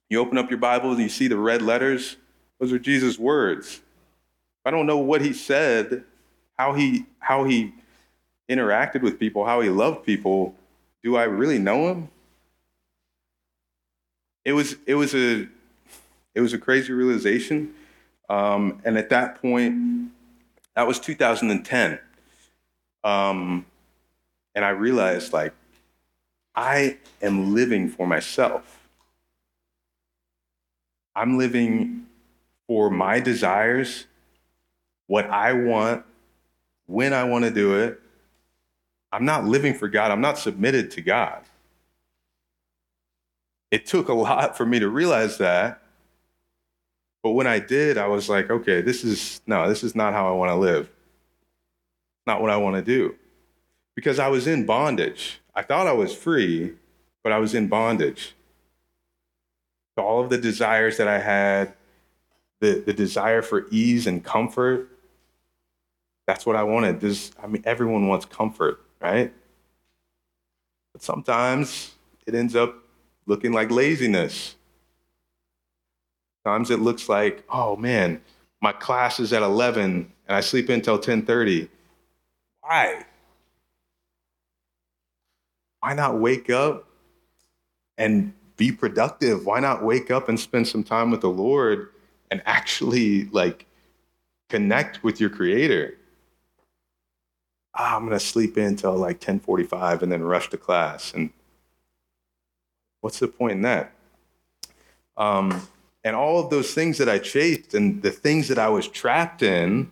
you 0.09 0.19
open 0.19 0.37
up 0.37 0.49
your 0.49 0.59
Bible 0.59 0.91
and 0.91 0.99
you 0.99 1.09
see 1.09 1.27
the 1.27 1.37
red 1.37 1.61
letters, 1.61 2.17
those 2.59 2.71
are 2.73 2.79
Jesus' 2.79 3.17
words. 3.17 3.81
I 4.65 4.71
don't 4.71 4.85
know 4.85 4.97
what 4.97 5.21
he 5.21 5.33
said, 5.33 6.03
how 6.57 6.73
he, 6.73 7.05
how 7.19 7.45
he 7.45 7.73
interacted 8.49 9.01
with 9.01 9.19
people, 9.19 9.45
how 9.45 9.61
he 9.61 9.69
loved 9.69 10.05
people. 10.05 10.55
Do 11.03 11.15
I 11.15 11.23
really 11.23 11.59
know 11.59 11.89
him? 11.89 12.09
it 14.45 14.53
was 14.53 14.75
it 14.87 14.95
was 14.95 15.13
a 15.13 15.47
it 16.33 16.41
was 16.41 16.53
a 16.53 16.57
crazy 16.57 16.93
realization. 16.93 17.73
Um, 18.29 18.81
and 18.85 18.97
at 18.97 19.09
that 19.09 19.41
point, 19.41 20.11
that 20.75 20.87
was 20.87 20.99
2010. 20.99 21.99
Um, 23.03 23.65
and 24.53 24.63
I 24.63 24.69
realized 24.69 25.33
like 25.33 25.53
I 26.55 26.97
am 27.21 27.53
living 27.53 27.89
for 27.89 28.07
myself. 28.07 28.87
I'm 31.15 31.37
living 31.37 32.05
for 32.69 32.89
my 32.89 33.19
desires, 33.19 34.05
what 35.07 35.29
I 35.29 35.51
want, 35.51 36.05
when 36.85 37.11
I 37.11 37.25
want 37.25 37.43
to 37.43 37.51
do 37.51 37.75
it. 37.79 37.99
I'm 39.11 39.25
not 39.25 39.43
living 39.43 39.73
for 39.73 39.89
God. 39.89 40.11
I'm 40.11 40.21
not 40.21 40.37
submitted 40.37 40.91
to 40.91 41.01
God 41.01 41.43
it 43.71 43.85
took 43.85 44.09
a 44.09 44.13
lot 44.27 44.57
for 44.57 44.65
me 44.65 44.79
to 44.79 44.89
realize 44.89 45.37
that. 45.37 45.81
But 47.21 47.31
when 47.31 47.47
I 47.47 47.59
did, 47.59 47.97
I 47.97 48.07
was 48.07 48.29
like, 48.29 48.49
okay, 48.49 48.81
this 48.81 49.03
is 49.03 49.41
no, 49.45 49.67
this 49.67 49.83
is 49.83 49.95
not 49.95 50.13
how 50.13 50.27
I 50.29 50.31
want 50.31 50.49
to 50.49 50.55
live. 50.55 50.89
Not 52.25 52.41
what 52.41 52.49
I 52.49 52.57
want 52.57 52.75
to 52.77 52.81
do. 52.81 53.15
Because 53.95 54.19
I 54.19 54.29
was 54.29 54.47
in 54.47 54.65
bondage. 54.65 55.41
I 55.53 55.61
thought 55.61 55.87
I 55.87 55.91
was 55.91 56.15
free, 56.15 56.73
but 57.23 57.33
I 57.33 57.39
was 57.39 57.53
in 57.53 57.67
bondage. 57.67 58.35
to 59.97 60.03
all 60.03 60.23
of 60.23 60.29
the 60.29 60.37
desires 60.37 60.95
that 60.97 61.09
I 61.09 61.19
had, 61.19 61.73
the, 62.59 62.83
the 62.85 62.93
desire 62.93 63.41
for 63.41 63.67
ease 63.71 64.07
and 64.07 64.23
comfort, 64.23 64.89
that's 66.27 66.45
what 66.45 66.55
I 66.55 66.63
wanted. 66.63 66.99
This, 66.99 67.31
I 67.41 67.47
mean, 67.47 67.63
everyone 67.65 68.07
wants 68.07 68.25
comfort, 68.25 68.81
right? 69.01 69.33
But 70.93 71.01
sometimes 71.01 71.95
it 72.27 72.35
ends 72.35 72.55
up 72.55 72.75
looking 73.25 73.51
like 73.51 73.71
laziness. 73.71 74.55
Times 76.45 76.69
it 76.69 76.79
looks 76.79 77.09
like, 77.09 77.43
oh 77.49 77.75
man, 77.75 78.21
my 78.61 78.71
class 78.71 79.19
is 79.19 79.33
at 79.33 79.41
11 79.41 80.11
and 80.27 80.37
I 80.37 80.41
sleep 80.41 80.69
until 80.69 80.99
10:30. 80.99 81.69
Why? 82.61 83.05
Why 85.79 85.93
not 85.93 86.19
wake 86.19 86.49
up 86.49 86.87
and 87.97 88.33
be 88.57 88.71
productive? 88.71 89.45
Why 89.45 89.59
not 89.59 89.83
wake 89.83 90.11
up 90.11 90.29
and 90.29 90.39
spend 90.39 90.67
some 90.67 90.83
time 90.83 91.11
with 91.11 91.21
the 91.21 91.29
Lord 91.29 91.89
and 92.31 92.41
actually 92.45 93.25
like 93.25 93.65
connect 94.49 95.03
with 95.03 95.19
your 95.19 95.29
creator? 95.29 95.97
Ah, 97.75 97.95
I'm 97.95 98.05
gonna 98.05 98.19
sleep 98.19 98.57
in 98.57 98.65
until 98.65 98.95
like 98.95 99.19
10:45 99.19 100.01
and 100.03 100.11
then 100.11 100.23
rush 100.23 100.49
to 100.49 100.57
class 100.57 101.13
and 101.13 101.31
What's 103.01 103.19
the 103.19 103.27
point 103.27 103.53
in 103.53 103.61
that? 103.61 103.93
Um, 105.15 105.67
and 106.03 106.15
all 106.15 106.39
of 106.39 106.49
those 106.49 106.73
things 106.73 106.97
that 106.97 107.09
I 107.09 107.19
chased 107.19 107.73
and 107.73 108.01
the 108.01 108.11
things 108.11 108.47
that 108.49 108.59
I 108.59 108.69
was 108.69 108.87
trapped 108.87 109.41
in, 109.41 109.89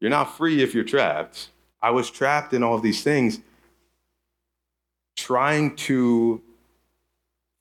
you're 0.00 0.10
not 0.10 0.36
free 0.36 0.62
if 0.62 0.74
you're 0.74 0.84
trapped. 0.84 1.48
I 1.80 1.90
was 1.90 2.10
trapped 2.10 2.52
in 2.52 2.62
all 2.62 2.74
of 2.74 2.82
these 2.82 3.02
things, 3.02 3.40
trying 5.16 5.76
to 5.76 6.42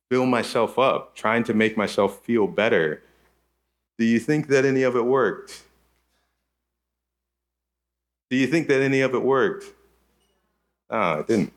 fill 0.10 0.26
myself 0.26 0.80
up, 0.80 1.16
trying 1.16 1.44
to 1.46 1.54
make 1.54 1.78
myself 1.78 2.24
feel 2.24 2.48
better. 2.48 3.04
Do 3.98 4.06
you 4.06 4.20
think 4.20 4.48
that 4.48 4.66
any 4.66 4.84
of 4.84 4.96
it 4.96 5.06
worked? 5.06 5.64
Do 8.30 8.38
you 8.38 8.48
think 8.48 8.68
that 8.68 8.82
any 8.82 9.02
of 9.02 9.14
it 9.14 9.22
worked? 9.22 9.66
No, 10.92 11.20
it 11.20 11.28
didn't. 11.28 11.54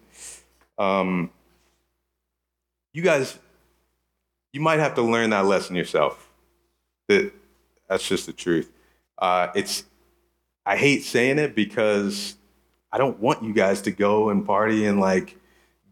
Um, 0.79 1.31
you 2.93 3.03
guys, 3.03 3.39
you 4.53 4.61
might 4.61 4.79
have 4.79 4.95
to 4.95 5.03
learn 5.03 5.31
that 5.31 5.45
lesson 5.47 5.77
yourself. 5.77 6.29
That 7.09 7.33
that's 7.89 8.07
just 8.07 8.27
the 8.27 8.33
truth. 8.33 8.71
Uh, 9.19 9.49
it's 9.55 9.85
I 10.65 10.77
hate 10.77 11.03
saying 11.03 11.39
it 11.39 11.55
because 11.55 12.37
I 12.93 12.99
don't 12.99 13.19
want 13.21 13.43
you 13.43 13.53
guys 13.53 13.83
to 13.83 13.91
go 13.91 14.31
and 14.31 14.47
party 14.47 14.87
and 14.87 15.01
like 15.01 15.37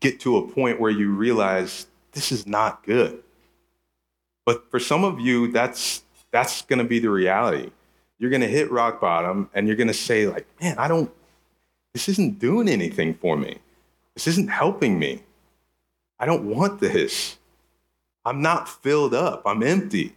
get 0.01 0.21
to 0.21 0.39
a 0.39 0.49
point 0.49 0.81
where 0.81 0.91
you 0.91 1.11
realize 1.11 1.87
this 2.13 2.33
is 2.33 2.47
not 2.47 2.85
good. 2.85 3.23
But 4.47 4.71
for 4.71 4.81
some 4.81 5.05
of 5.05 5.21
you, 5.21 5.53
that's 5.53 6.03
that's 6.31 6.63
going 6.63 6.79
to 6.79 6.85
be 6.85 6.99
the 6.99 7.11
reality. 7.11 7.71
You're 8.19 8.31
going 8.31 8.43
to 8.43 8.49
hit 8.49 8.71
rock 8.71 9.01
bottom 9.01 9.49
and 9.55 9.67
you're 9.67 9.77
going 9.77 9.89
to 9.89 9.95
say, 9.95 10.27
like, 10.27 10.47
man, 10.61 10.77
I 10.79 10.89
don't, 10.89 11.11
this 11.93 12.09
isn't 12.09 12.39
doing 12.39 12.69
anything 12.69 13.15
for 13.15 13.37
me. 13.37 13.59
This 14.15 14.27
isn't 14.27 14.49
helping 14.49 14.99
me. 14.99 15.23
I 16.19 16.27
don't 16.27 16.45
want 16.45 16.81
this. 16.81 17.39
I'm 18.25 18.43
not 18.43 18.69
filled 18.69 19.15
up. 19.15 19.43
I'm 19.47 19.63
empty. 19.63 20.15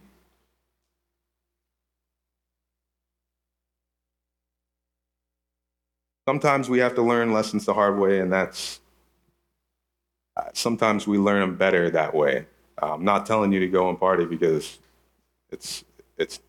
Sometimes 6.28 6.68
we 6.68 6.78
have 6.80 6.94
to 6.96 7.02
learn 7.02 7.32
lessons 7.32 7.64
the 7.64 7.74
hard 7.74 7.98
way, 7.98 8.20
and 8.20 8.32
that's 8.32 8.80
uh, 10.36 10.44
sometimes 10.52 11.06
we 11.06 11.18
learn 11.18 11.40
them 11.40 11.56
better 11.56 11.90
that 11.90 12.14
way. 12.14 12.46
I'm 12.78 13.04
not 13.04 13.26
telling 13.26 13.52
you 13.52 13.60
to 13.60 13.68
go 13.68 13.88
and 13.88 13.98
party 13.98 14.24
because 14.24 14.78
it's 15.50 15.84
it's 16.16 16.40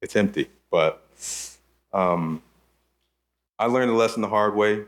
it's 0.00 0.14
empty, 0.14 0.48
but 0.70 1.02
um, 1.92 2.42
I 3.58 3.66
learned 3.66 3.90
the 3.90 3.94
lesson 3.94 4.22
the 4.22 4.28
hard 4.28 4.54
way. 4.54 4.84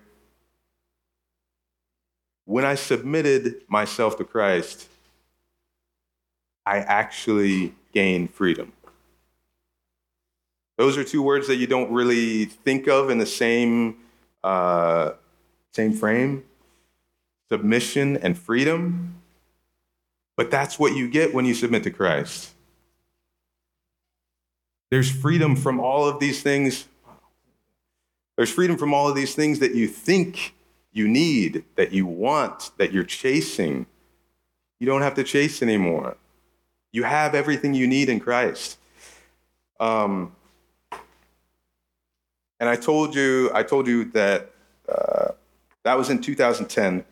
When 2.44 2.64
I 2.64 2.74
submitted 2.74 3.62
myself 3.68 4.16
to 4.18 4.24
Christ, 4.24 4.88
I 6.64 6.78
actually 6.78 7.74
gained 7.92 8.32
freedom. 8.32 8.72
Those 10.78 10.96
are 10.96 11.04
two 11.04 11.22
words 11.22 11.46
that 11.48 11.56
you 11.56 11.66
don't 11.66 11.90
really 11.92 12.44
think 12.46 12.88
of 12.88 13.10
in 13.10 13.18
the 13.18 13.26
same, 13.26 13.96
uh, 14.42 15.12
same 15.72 15.92
frame 15.92 16.44
submission 17.50 18.16
and 18.18 18.38
freedom. 18.38 19.16
But 20.36 20.50
that's 20.50 20.78
what 20.78 20.94
you 20.94 21.08
get 21.08 21.34
when 21.34 21.44
you 21.44 21.54
submit 21.54 21.82
to 21.82 21.90
Christ. 21.90 22.52
There's 24.90 25.10
freedom 25.10 25.54
from 25.54 25.78
all 25.78 26.08
of 26.08 26.18
these 26.18 26.42
things. 26.42 26.86
There's 28.36 28.52
freedom 28.52 28.76
from 28.76 28.92
all 28.92 29.08
of 29.08 29.14
these 29.14 29.34
things 29.34 29.60
that 29.60 29.74
you 29.74 29.86
think 29.86 30.54
you 30.92 31.06
need, 31.06 31.64
that 31.76 31.92
you 31.92 32.06
want, 32.06 32.72
that 32.78 32.92
you're 32.92 33.04
chasing. 33.04 33.86
You 34.80 34.86
don't 34.86 35.02
have 35.02 35.14
to 35.14 35.24
chase 35.24 35.62
anymore. 35.62 36.16
You 36.90 37.04
have 37.04 37.36
everything 37.36 37.74
you 37.74 37.86
need 37.86 38.08
in 38.08 38.18
Christ. 38.18 38.78
Um, 39.78 40.34
and 42.58 42.68
I 42.68 42.74
told 42.74 43.14
you, 43.14 43.50
I 43.54 43.62
told 43.62 43.86
you 43.86 44.06
that 44.06 44.50
uh, 44.88 45.28
that 45.84 45.96
was 45.96 46.10
in 46.10 46.20
2010. 46.20 47.04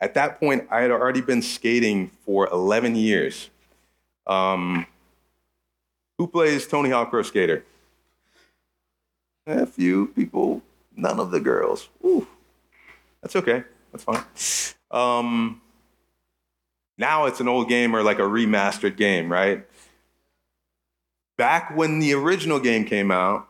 At 0.00 0.14
that 0.14 0.38
point, 0.38 0.66
I 0.70 0.82
had 0.82 0.90
already 0.90 1.22
been 1.22 1.40
skating 1.40 2.10
for 2.26 2.48
11 2.48 2.94
years. 2.94 3.48
Um, 4.26 4.86
who 6.22 6.28
plays 6.28 6.68
Tony 6.68 6.88
Hawk 6.88 7.10
Pro 7.10 7.22
Skater? 7.22 7.64
A 9.44 9.66
few 9.66 10.06
people, 10.06 10.62
none 10.94 11.18
of 11.18 11.32
the 11.32 11.40
girls. 11.40 11.88
Ooh, 12.04 12.28
that's 13.20 13.34
okay. 13.34 13.64
That's 13.90 14.04
fine. 14.04 14.22
Um, 14.92 15.60
now 16.96 17.26
it's 17.26 17.40
an 17.40 17.48
old 17.48 17.68
game 17.68 17.96
or 17.96 18.04
like 18.04 18.20
a 18.20 18.22
remastered 18.22 18.96
game, 18.96 19.32
right? 19.32 19.66
Back 21.36 21.76
when 21.76 21.98
the 21.98 22.14
original 22.14 22.60
game 22.60 22.84
came 22.84 23.10
out, 23.10 23.48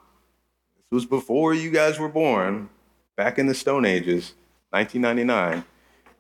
this 0.91 0.97
was 0.97 1.05
before 1.05 1.53
you 1.53 1.71
guys 1.71 1.99
were 1.99 2.09
born, 2.09 2.71
back 3.19 3.39
in 3.39 3.49
the 3.49 3.55
Stone 3.55 3.85
Ages, 3.85 4.33
1999, 4.71 5.63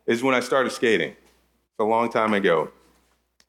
is 0.04 0.22
when 0.22 0.34
I 0.34 0.40
started 0.40 0.68
skating. 0.68 1.12
It's 1.12 1.80
a 1.80 1.84
long 1.84 2.10
time 2.10 2.34
ago. 2.34 2.70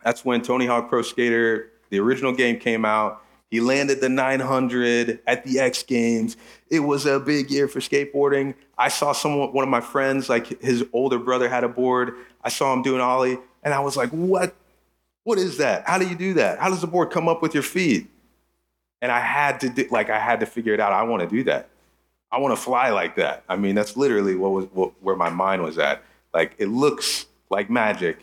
That's 0.05 0.23
when 0.23 0.41
Tony 0.41 0.67
Hawk 0.67 0.87
Pro 0.87 1.01
Skater, 1.01 1.72
the 1.93 1.99
original 1.99 2.33
game 2.33 2.57
came 2.57 2.85
out. 2.85 3.21
He 3.51 3.59
landed 3.59 4.01
the 4.01 4.09
900 4.09 5.19
at 5.27 5.45
the 5.45 5.59
X 5.59 5.83
Games. 5.83 6.37
It 6.71 6.79
was 6.79 7.05
a 7.05 7.19
big 7.19 7.51
year 7.51 7.67
for 7.67 7.81
skateboarding. 7.81 8.55
I 8.79 8.87
saw 8.87 9.11
someone, 9.11 9.53
one 9.53 9.61
of 9.61 9.69
my 9.69 9.79
friends, 9.79 10.27
like 10.27 10.59
his 10.59 10.83
older 10.91 11.19
brother 11.19 11.47
had 11.47 11.63
a 11.63 11.69
board. 11.69 12.15
I 12.43 12.49
saw 12.49 12.73
him 12.73 12.81
doing 12.81 12.99
ollie, 12.99 13.37
and 13.61 13.75
I 13.75 13.79
was 13.79 13.95
like, 13.95 14.09
"What? 14.09 14.55
What 15.23 15.37
is 15.37 15.57
that? 15.57 15.87
How 15.87 15.99
do 15.99 16.07
you 16.07 16.15
do 16.15 16.33
that? 16.33 16.57
How 16.57 16.69
does 16.71 16.81
the 16.81 16.87
board 16.87 17.11
come 17.11 17.29
up 17.29 17.43
with 17.43 17.53
your 17.53 17.61
feet?" 17.61 18.07
And 19.03 19.11
I 19.11 19.19
had 19.19 19.59
to 19.59 19.69
do, 19.69 19.87
like 19.91 20.09
I 20.09 20.17
had 20.17 20.39
to 20.39 20.47
figure 20.47 20.73
it 20.73 20.79
out. 20.79 20.91
I 20.91 21.03
want 21.03 21.21
to 21.21 21.29
do 21.29 21.43
that. 21.43 21.69
I 22.31 22.39
want 22.39 22.57
to 22.57 22.59
fly 22.59 22.89
like 22.89 23.17
that. 23.17 23.43
I 23.47 23.55
mean, 23.55 23.75
that's 23.75 23.95
literally 23.95 24.33
what 24.33 24.51
was 24.51 24.65
what, 24.73 24.93
where 25.03 25.15
my 25.15 25.29
mind 25.29 25.61
was 25.61 25.77
at. 25.77 26.01
Like 26.33 26.55
it 26.57 26.69
looks 26.69 27.27
like 27.51 27.69
magic, 27.69 28.17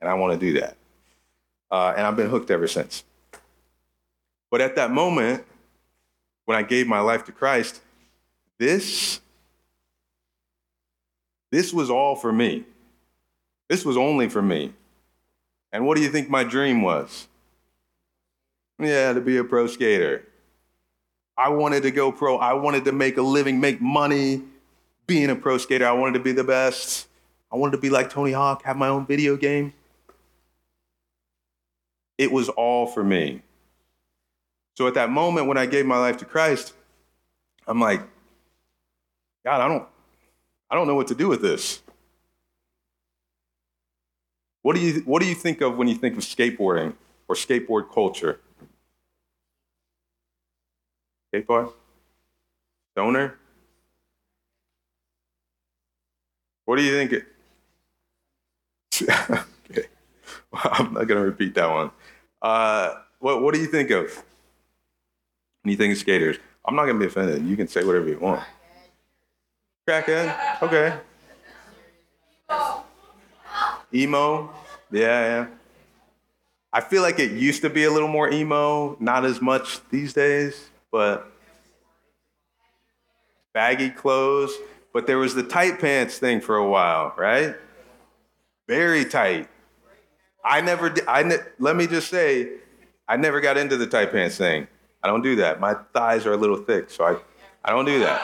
and 0.00 0.08
I 0.08 0.14
want 0.14 0.40
to 0.40 0.46
do 0.46 0.58
that. 0.58 0.78
Uh, 1.70 1.92
and 1.94 2.06
I've 2.06 2.16
been 2.16 2.30
hooked 2.30 2.50
ever 2.50 2.66
since. 2.66 3.04
But 4.50 4.60
at 4.60 4.76
that 4.76 4.90
moment, 4.90 5.44
when 6.44 6.58
I 6.58 6.62
gave 6.62 6.86
my 6.86 7.00
life 7.00 7.24
to 7.26 7.32
Christ, 7.32 7.80
this 8.58 9.20
this 11.50 11.72
was 11.72 11.90
all 11.90 12.14
for 12.14 12.32
me. 12.32 12.64
This 13.68 13.84
was 13.84 13.96
only 13.96 14.28
for 14.28 14.42
me. 14.42 14.72
And 15.72 15.86
what 15.86 15.96
do 15.96 16.02
you 16.02 16.10
think 16.10 16.28
my 16.28 16.44
dream 16.44 16.82
was? 16.82 17.28
Yeah, 18.78 19.12
to 19.12 19.20
be 19.20 19.36
a 19.36 19.44
pro 19.44 19.66
skater. 19.66 20.26
I 21.36 21.48
wanted 21.48 21.82
to 21.84 21.90
go 21.90 22.12
pro. 22.12 22.38
I 22.38 22.54
wanted 22.54 22.84
to 22.86 22.92
make 22.92 23.16
a 23.16 23.22
living, 23.22 23.60
make 23.60 23.80
money 23.80 24.42
being 25.06 25.30
a 25.30 25.36
pro 25.36 25.58
skater. 25.58 25.86
I 25.86 25.92
wanted 25.92 26.18
to 26.18 26.24
be 26.24 26.32
the 26.32 26.44
best. 26.44 27.08
I 27.52 27.56
wanted 27.56 27.72
to 27.72 27.78
be 27.78 27.90
like 27.90 28.10
Tony 28.10 28.32
Hawk, 28.32 28.62
have 28.64 28.76
my 28.76 28.88
own 28.88 29.06
video 29.06 29.36
game. 29.36 29.72
It 32.16 32.30
was 32.30 32.48
all 32.48 32.86
for 32.86 33.02
me. 33.02 33.42
So 34.76 34.86
at 34.86 34.94
that 34.94 35.10
moment 35.10 35.46
when 35.46 35.58
I 35.58 35.66
gave 35.66 35.86
my 35.86 35.98
life 35.98 36.16
to 36.18 36.24
Christ, 36.24 36.72
I'm 37.66 37.80
like, 37.80 38.00
God, 39.44 39.60
I 39.60 39.68
don't 39.68 39.86
I 40.70 40.74
don't 40.74 40.86
know 40.86 40.94
what 40.94 41.08
to 41.08 41.14
do 41.14 41.28
with 41.28 41.42
this. 41.42 41.82
What 44.62 44.74
do 44.76 44.80
you 44.80 45.00
what 45.00 45.20
do 45.22 45.28
you 45.28 45.34
think 45.34 45.60
of 45.60 45.76
when 45.76 45.88
you 45.88 45.94
think 45.94 46.16
of 46.16 46.22
skateboarding 46.22 46.94
or 47.28 47.34
skateboard 47.34 47.92
culture? 47.92 48.40
Skateboard? 51.32 51.72
Stoner? 52.92 53.36
What 56.64 56.76
do 56.76 56.82
you 56.82 56.92
think? 56.92 57.24
Okay. 59.70 59.86
Well, 60.52 60.62
I'm 60.64 60.94
not 60.94 61.06
going 61.06 61.20
to 61.20 61.24
repeat 61.24 61.54
that 61.54 61.70
one. 61.70 61.92
Uh, 62.42 62.94
what, 63.20 63.40
what 63.40 63.54
do 63.54 63.60
you 63.60 63.68
think 63.68 63.90
of 63.90 64.24
of 65.64 65.98
skaters? 65.98 66.36
I'm 66.64 66.76
not 66.76 66.84
to 66.98 67.00
be 67.00 67.06
offended. 67.06 67.44
You 67.46 67.56
can 67.56 67.68
say 67.68 67.84
whatever 67.84 68.08
you 68.08 68.18
want. 68.18 68.42
Crackhead? 69.88 70.62
Okay. 70.62 70.94
Emo? 73.92 74.50
Yeah, 74.90 75.00
yeah. 75.02 75.46
I 76.72 76.80
feel 76.80 77.02
like 77.02 77.18
it 77.18 77.32
used 77.32 77.62
to 77.62 77.70
be 77.70 77.84
a 77.84 77.90
little 77.90 78.08
more 78.08 78.30
emo, 78.30 78.96
not 79.00 79.24
as 79.24 79.40
much 79.40 79.80
these 79.90 80.12
days, 80.12 80.70
but 80.92 81.32
baggy 83.52 83.90
clothes. 83.90 84.52
But 84.92 85.06
there 85.06 85.18
was 85.18 85.34
the 85.34 85.42
tight 85.42 85.80
pants 85.80 86.18
thing 86.18 86.40
for 86.40 86.56
a 86.56 86.68
while, 86.68 87.14
right? 87.16 87.56
Very 88.68 89.04
tight. 89.04 89.48
I 90.44 90.60
never, 90.60 90.94
I 91.08 91.22
ne- 91.22 91.36
let 91.58 91.76
me 91.76 91.86
just 91.86 92.08
say, 92.08 92.48
I 93.08 93.16
never 93.16 93.40
got 93.40 93.56
into 93.56 93.76
the 93.76 93.86
tight 93.86 94.12
pants 94.12 94.36
thing. 94.36 94.68
I 95.02 95.08
don't 95.08 95.22
do 95.22 95.36
that. 95.36 95.60
My 95.60 95.74
thighs 95.92 96.26
are 96.26 96.32
a 96.32 96.36
little 96.36 96.56
thick, 96.56 96.90
so 96.90 97.04
I, 97.04 97.16
I 97.64 97.70
don't 97.70 97.84
do 97.84 98.00
that. 98.00 98.20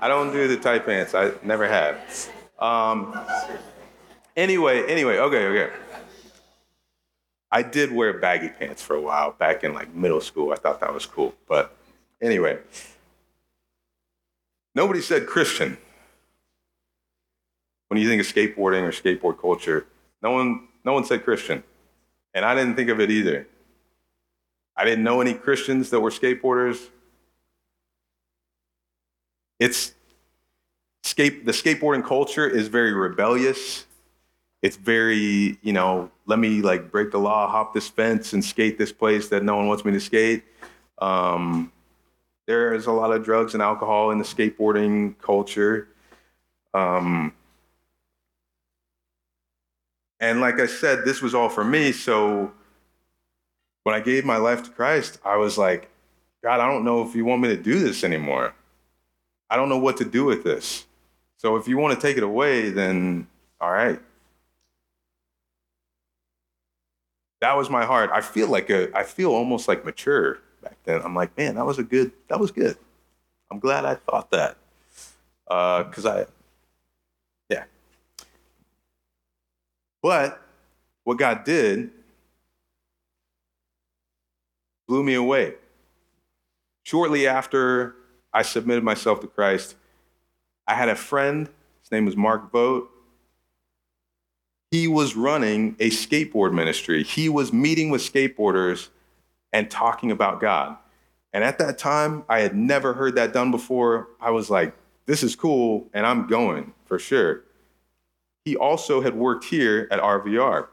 I 0.00 0.08
don't 0.08 0.32
do 0.32 0.46
the 0.48 0.56
tight 0.56 0.84
pants. 0.86 1.14
I 1.14 1.32
never 1.42 1.66
have. 1.66 2.30
Um, 2.58 3.18
anyway, 4.36 4.86
anyway, 4.86 5.18
okay, 5.18 5.46
okay. 5.46 5.72
I 7.50 7.62
did 7.62 7.92
wear 7.92 8.18
baggy 8.18 8.48
pants 8.48 8.82
for 8.82 8.96
a 8.96 9.00
while 9.00 9.32
back 9.32 9.62
in 9.64 9.74
like 9.74 9.94
middle 9.94 10.20
school. 10.20 10.52
I 10.52 10.56
thought 10.56 10.80
that 10.80 10.92
was 10.92 11.06
cool. 11.06 11.34
But 11.48 11.76
anyway, 12.20 12.58
nobody 14.74 15.00
said 15.00 15.26
Christian. 15.26 15.78
When 17.88 18.00
you 18.00 18.08
think 18.08 18.20
of 18.20 18.26
skateboarding 18.26 18.82
or 18.82 18.90
skateboard 18.90 19.40
culture, 19.40 19.86
no 20.20 20.32
one, 20.32 20.68
no 20.84 20.94
one 20.94 21.04
said 21.04 21.22
Christian. 21.22 21.62
And 22.34 22.44
I 22.44 22.56
didn't 22.56 22.74
think 22.74 22.90
of 22.90 23.00
it 23.00 23.10
either. 23.10 23.46
I 24.76 24.84
didn't 24.84 25.04
know 25.04 25.20
any 25.20 25.34
Christians 25.34 25.90
that 25.90 26.00
were 26.00 26.10
skateboarders. 26.10 26.88
It's 29.60 29.94
skate, 31.02 31.46
the 31.46 31.52
skateboarding 31.52 32.04
culture 32.04 32.48
is 32.48 32.68
very 32.68 32.92
rebellious. 32.92 33.86
It's 34.62 34.76
very, 34.76 35.58
you 35.62 35.72
know, 35.72 36.10
let 36.26 36.38
me 36.38 36.62
like 36.62 36.90
break 36.90 37.10
the 37.10 37.18
law, 37.18 37.48
hop 37.48 37.74
this 37.74 37.88
fence, 37.88 38.32
and 38.32 38.44
skate 38.44 38.78
this 38.78 38.92
place 38.92 39.28
that 39.28 39.42
no 39.44 39.56
one 39.56 39.68
wants 39.68 39.84
me 39.84 39.92
to 39.92 40.00
skate. 40.00 40.42
Um, 40.98 41.70
there 42.46 42.74
is 42.74 42.86
a 42.86 42.92
lot 42.92 43.12
of 43.12 43.24
drugs 43.24 43.54
and 43.54 43.62
alcohol 43.62 44.10
in 44.10 44.18
the 44.18 44.24
skateboarding 44.24 45.18
culture. 45.18 45.88
Um, 46.72 47.32
and 50.18 50.40
like 50.40 50.60
I 50.60 50.66
said, 50.66 51.04
this 51.04 51.22
was 51.22 51.34
all 51.34 51.48
for 51.48 51.64
me. 51.64 51.92
So 51.92 52.52
when 53.84 53.94
I 53.94 54.00
gave 54.00 54.24
my 54.24 54.38
life 54.38 54.64
to 54.64 54.70
Christ, 54.70 55.18
I 55.24 55.36
was 55.36 55.56
like, 55.56 55.88
God, 56.42 56.60
I 56.60 56.66
don't 56.66 56.84
know 56.84 57.06
if 57.06 57.14
you 57.14 57.24
want 57.24 57.42
me 57.42 57.48
to 57.48 57.56
do 57.56 57.78
this 57.78 58.02
anymore. 58.02 58.54
I 59.48 59.56
don't 59.56 59.68
know 59.68 59.78
what 59.78 59.98
to 59.98 60.04
do 60.04 60.24
with 60.24 60.42
this. 60.42 60.86
So 61.36 61.56
if 61.56 61.68
you 61.68 61.78
want 61.78 61.94
to 61.98 62.06
take 62.06 62.16
it 62.16 62.22
away, 62.22 62.70
then 62.70 63.26
all 63.60 63.70
right. 63.70 64.00
That 67.40 67.56
was 67.56 67.68
my 67.68 67.84
heart. 67.84 68.10
I 68.12 68.22
feel 68.22 68.48
like 68.48 68.70
a, 68.70 68.96
I 68.96 69.04
feel 69.04 69.32
almost 69.32 69.68
like 69.68 69.84
mature 69.84 70.38
back 70.62 70.76
then. 70.84 71.02
I'm 71.04 71.14
like, 71.14 71.36
man, 71.36 71.56
that 71.56 71.66
was 71.66 71.78
a 71.78 71.82
good, 71.82 72.10
that 72.28 72.40
was 72.40 72.50
good. 72.50 72.78
I'm 73.50 73.58
glad 73.58 73.84
I 73.84 73.96
thought 73.96 74.30
that. 74.30 74.56
Uh, 75.46 75.82
because 75.82 76.06
I, 76.06 76.24
yeah. 77.50 77.64
But 80.02 80.40
what 81.04 81.18
God 81.18 81.44
did 81.44 81.90
blew 84.86 85.02
me 85.02 85.14
away. 85.14 85.54
Shortly 86.82 87.26
after 87.26 87.94
I 88.32 88.42
submitted 88.42 88.84
myself 88.84 89.20
to 89.20 89.26
Christ, 89.26 89.76
I 90.66 90.74
had 90.74 90.88
a 90.88 90.96
friend. 90.96 91.48
His 91.82 91.90
name 91.90 92.04
was 92.04 92.16
Mark 92.16 92.50
Vogt. 92.50 92.90
He 94.70 94.88
was 94.88 95.14
running 95.14 95.76
a 95.78 95.90
skateboard 95.90 96.52
ministry. 96.52 97.04
He 97.04 97.28
was 97.28 97.52
meeting 97.52 97.90
with 97.90 98.00
skateboarders 98.00 98.88
and 99.52 99.70
talking 99.70 100.10
about 100.10 100.40
God. 100.40 100.76
And 101.32 101.44
at 101.44 101.58
that 101.58 101.78
time, 101.78 102.24
I 102.28 102.40
had 102.40 102.56
never 102.56 102.92
heard 102.92 103.14
that 103.16 103.32
done 103.32 103.50
before. 103.50 104.08
I 104.20 104.30
was 104.30 104.50
like, 104.50 104.74
this 105.06 105.22
is 105.22 105.36
cool, 105.36 105.88
and 105.92 106.06
I'm 106.06 106.26
going 106.26 106.72
for 106.86 106.98
sure. 106.98 107.42
He 108.44 108.56
also 108.56 109.00
had 109.00 109.14
worked 109.14 109.44
here 109.44 109.88
at 109.90 110.00
RVR. 110.00 110.68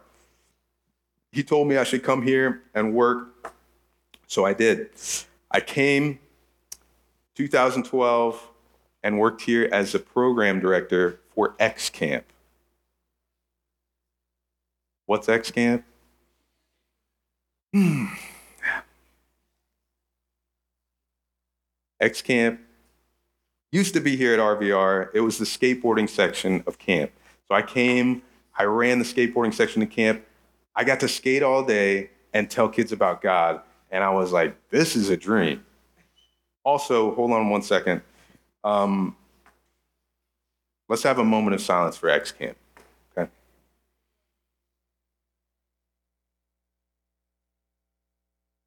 He 1.31 1.43
told 1.43 1.67
me 1.67 1.77
I 1.77 1.83
should 1.83 2.03
come 2.03 2.21
here 2.21 2.63
and 2.73 2.93
work, 2.93 3.53
so 4.31 4.45
I 4.45 4.53
did. 4.53 4.91
I 5.51 5.59
came 5.59 6.19
2012 7.35 8.49
and 9.03 9.19
worked 9.19 9.41
here 9.41 9.67
as 9.73 9.93
a 9.93 9.99
program 9.99 10.61
director 10.61 11.19
for 11.35 11.53
X 11.59 11.89
Camp. 11.89 12.23
What's 15.05 15.27
X 15.27 15.51
Camp? 15.51 15.83
Hmm. 17.73 18.05
X 21.99 22.21
Camp 22.21 22.61
used 23.73 23.93
to 23.95 23.99
be 23.99 24.15
here 24.15 24.33
at 24.33 24.39
RVR. 24.39 25.09
It 25.13 25.19
was 25.19 25.39
the 25.39 25.45
skateboarding 25.45 26.09
section 26.09 26.63
of 26.65 26.79
camp. 26.79 27.11
So 27.49 27.55
I 27.55 27.63
came, 27.63 28.21
I 28.57 28.63
ran 28.63 28.97
the 28.97 29.05
skateboarding 29.05 29.53
section 29.53 29.81
of 29.81 29.89
camp. 29.89 30.23
I 30.73 30.85
got 30.85 31.01
to 31.01 31.09
skate 31.09 31.43
all 31.43 31.65
day 31.65 32.11
and 32.33 32.49
tell 32.49 32.69
kids 32.69 32.93
about 32.93 33.21
God. 33.21 33.61
And 33.91 34.03
I 34.03 34.09
was 34.09 34.31
like, 34.31 34.55
this 34.69 34.95
is 34.95 35.09
a 35.09 35.17
dream. 35.17 35.63
Also, 36.63 37.13
hold 37.13 37.31
on 37.31 37.49
one 37.49 37.61
second. 37.61 38.01
Um, 38.63 39.15
let's 40.87 41.03
have 41.03 41.19
a 41.19 41.25
moment 41.25 41.55
of 41.55 41.61
silence 41.61 41.97
for 41.97 42.09
X 42.09 42.31
Camp. 42.31 42.55
Okay. 43.17 43.29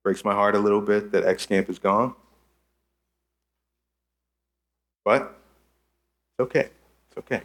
Breaks 0.02 0.24
my 0.24 0.34
heart 0.34 0.54
a 0.54 0.58
little 0.58 0.82
bit 0.82 1.10
that 1.12 1.24
X 1.24 1.46
Camp 1.46 1.70
is 1.70 1.78
gone. 1.78 2.14
But 5.04 5.22
it's 6.32 6.40
okay. 6.40 6.68
It's 7.08 7.18
okay. 7.18 7.42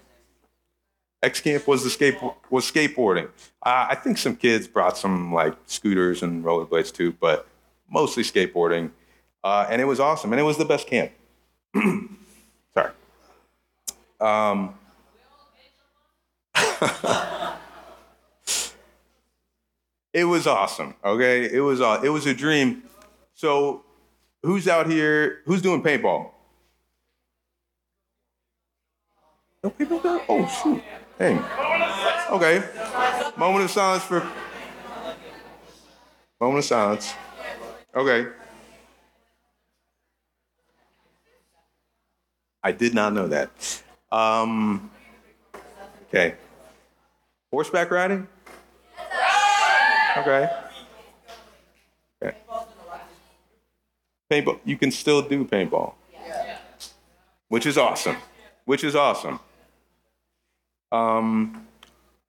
X 1.21 1.41
Camp 1.41 1.67
was 1.67 1.83
the 1.83 1.89
skate 1.89 2.17
was 2.49 2.69
skateboarding. 2.69 3.27
Uh, 3.61 3.87
I 3.89 3.95
think 3.95 4.17
some 4.17 4.35
kids 4.35 4.67
brought 4.67 4.97
some 4.97 5.33
like 5.33 5.55
scooters 5.65 6.23
and 6.23 6.43
rollerblades 6.43 6.93
too, 6.93 7.13
but 7.19 7.45
mostly 7.89 8.23
skateboarding. 8.23 8.91
Uh, 9.43 9.67
and 9.69 9.81
it 9.81 9.85
was 9.85 9.99
awesome, 9.99 10.31
and 10.33 10.39
it 10.39 10.43
was 10.43 10.57
the 10.57 10.65
best 10.65 10.87
camp. 10.87 11.11
Sorry. 12.73 12.91
Um, 14.19 14.75
it 20.13 20.25
was 20.25 20.45
awesome. 20.45 20.95
Okay, 21.03 21.49
it 21.51 21.61
was 21.61 21.79
uh, 21.79 22.01
it 22.03 22.09
was 22.09 22.25
a 22.25 22.33
dream. 22.33 22.83
So, 23.33 23.85
who's 24.43 24.67
out 24.67 24.89
here? 24.89 25.41
Who's 25.45 25.61
doing 25.61 25.81
paintball? 25.81 26.31
No 29.63 29.69
people 29.69 29.99
there? 29.99 30.19
Oh 30.27 30.45
shoot! 30.47 30.81
Hey. 31.17 31.39
Okay. 32.31 32.63
Moment 33.37 33.65
of 33.65 33.71
silence 33.71 34.03
for. 34.03 34.27
Moment 36.39 36.59
of 36.59 36.65
silence. 36.65 37.13
Okay. 37.95 38.27
I 42.63 42.71
did 42.71 42.93
not 42.93 43.13
know 43.13 43.27
that. 43.27 43.83
Um, 44.11 44.91
okay. 46.07 46.35
Horseback 47.51 47.89
riding? 47.89 48.27
Okay. 50.17 50.49
Okay. 52.21 52.37
Paintball. 54.31 54.59
You 54.65 54.77
can 54.77 54.91
still 54.91 55.21
do 55.21 55.45
paintball. 55.45 55.93
Which 57.47 57.65
is 57.65 57.77
awesome. 57.77 58.17
Which 58.65 58.83
is 58.83 58.95
awesome. 58.95 59.39
Um, 60.91 61.67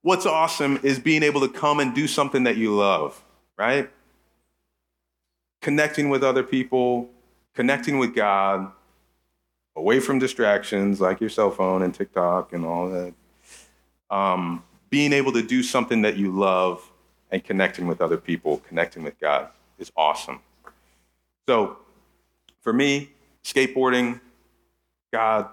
what's 0.03 0.27
awesome 0.27 0.81
is 0.83 0.99
being 0.99 1.23
able 1.23 1.41
to 1.43 1.49
come 1.49 1.81
and 1.81 1.95
do 1.95 2.07
something 2.07 2.45
that 2.45 2.57
you 2.57 2.75
love, 2.75 3.23
right? 3.59 3.91
Connecting 5.61 6.09
with 6.09 6.23
other 6.23 6.43
people, 6.43 7.11
connecting 7.55 7.99
with 7.99 8.15
God, 8.15 8.71
away 9.77 10.01
from 10.01 10.19
distractions 10.19 11.01
like 11.01 11.21
your 11.21 11.31
cell 11.31 11.51
phone 11.51 11.83
and 11.83 11.95
TikTok 11.95 12.53
and 12.53 12.65
all 12.65 12.89
that. 12.91 13.15
Um, 14.11 14.65
being 14.89 15.13
able 15.13 15.33
to 15.33 15.43
do 15.43 15.63
something 15.63 16.03
that 16.03 16.17
you 16.17 16.33
love 16.33 16.91
and 17.31 17.43
connecting 17.43 17.87
with 17.87 18.01
other 18.01 18.17
people, 18.17 18.59
connecting 18.69 19.03
with 19.03 19.19
God 19.21 19.49
is 19.79 19.93
awesome. 19.97 20.41
So 21.49 21.79
for 22.61 22.73
me, 22.73 23.11
skateboarding, 23.45 24.21
God, 25.13 25.49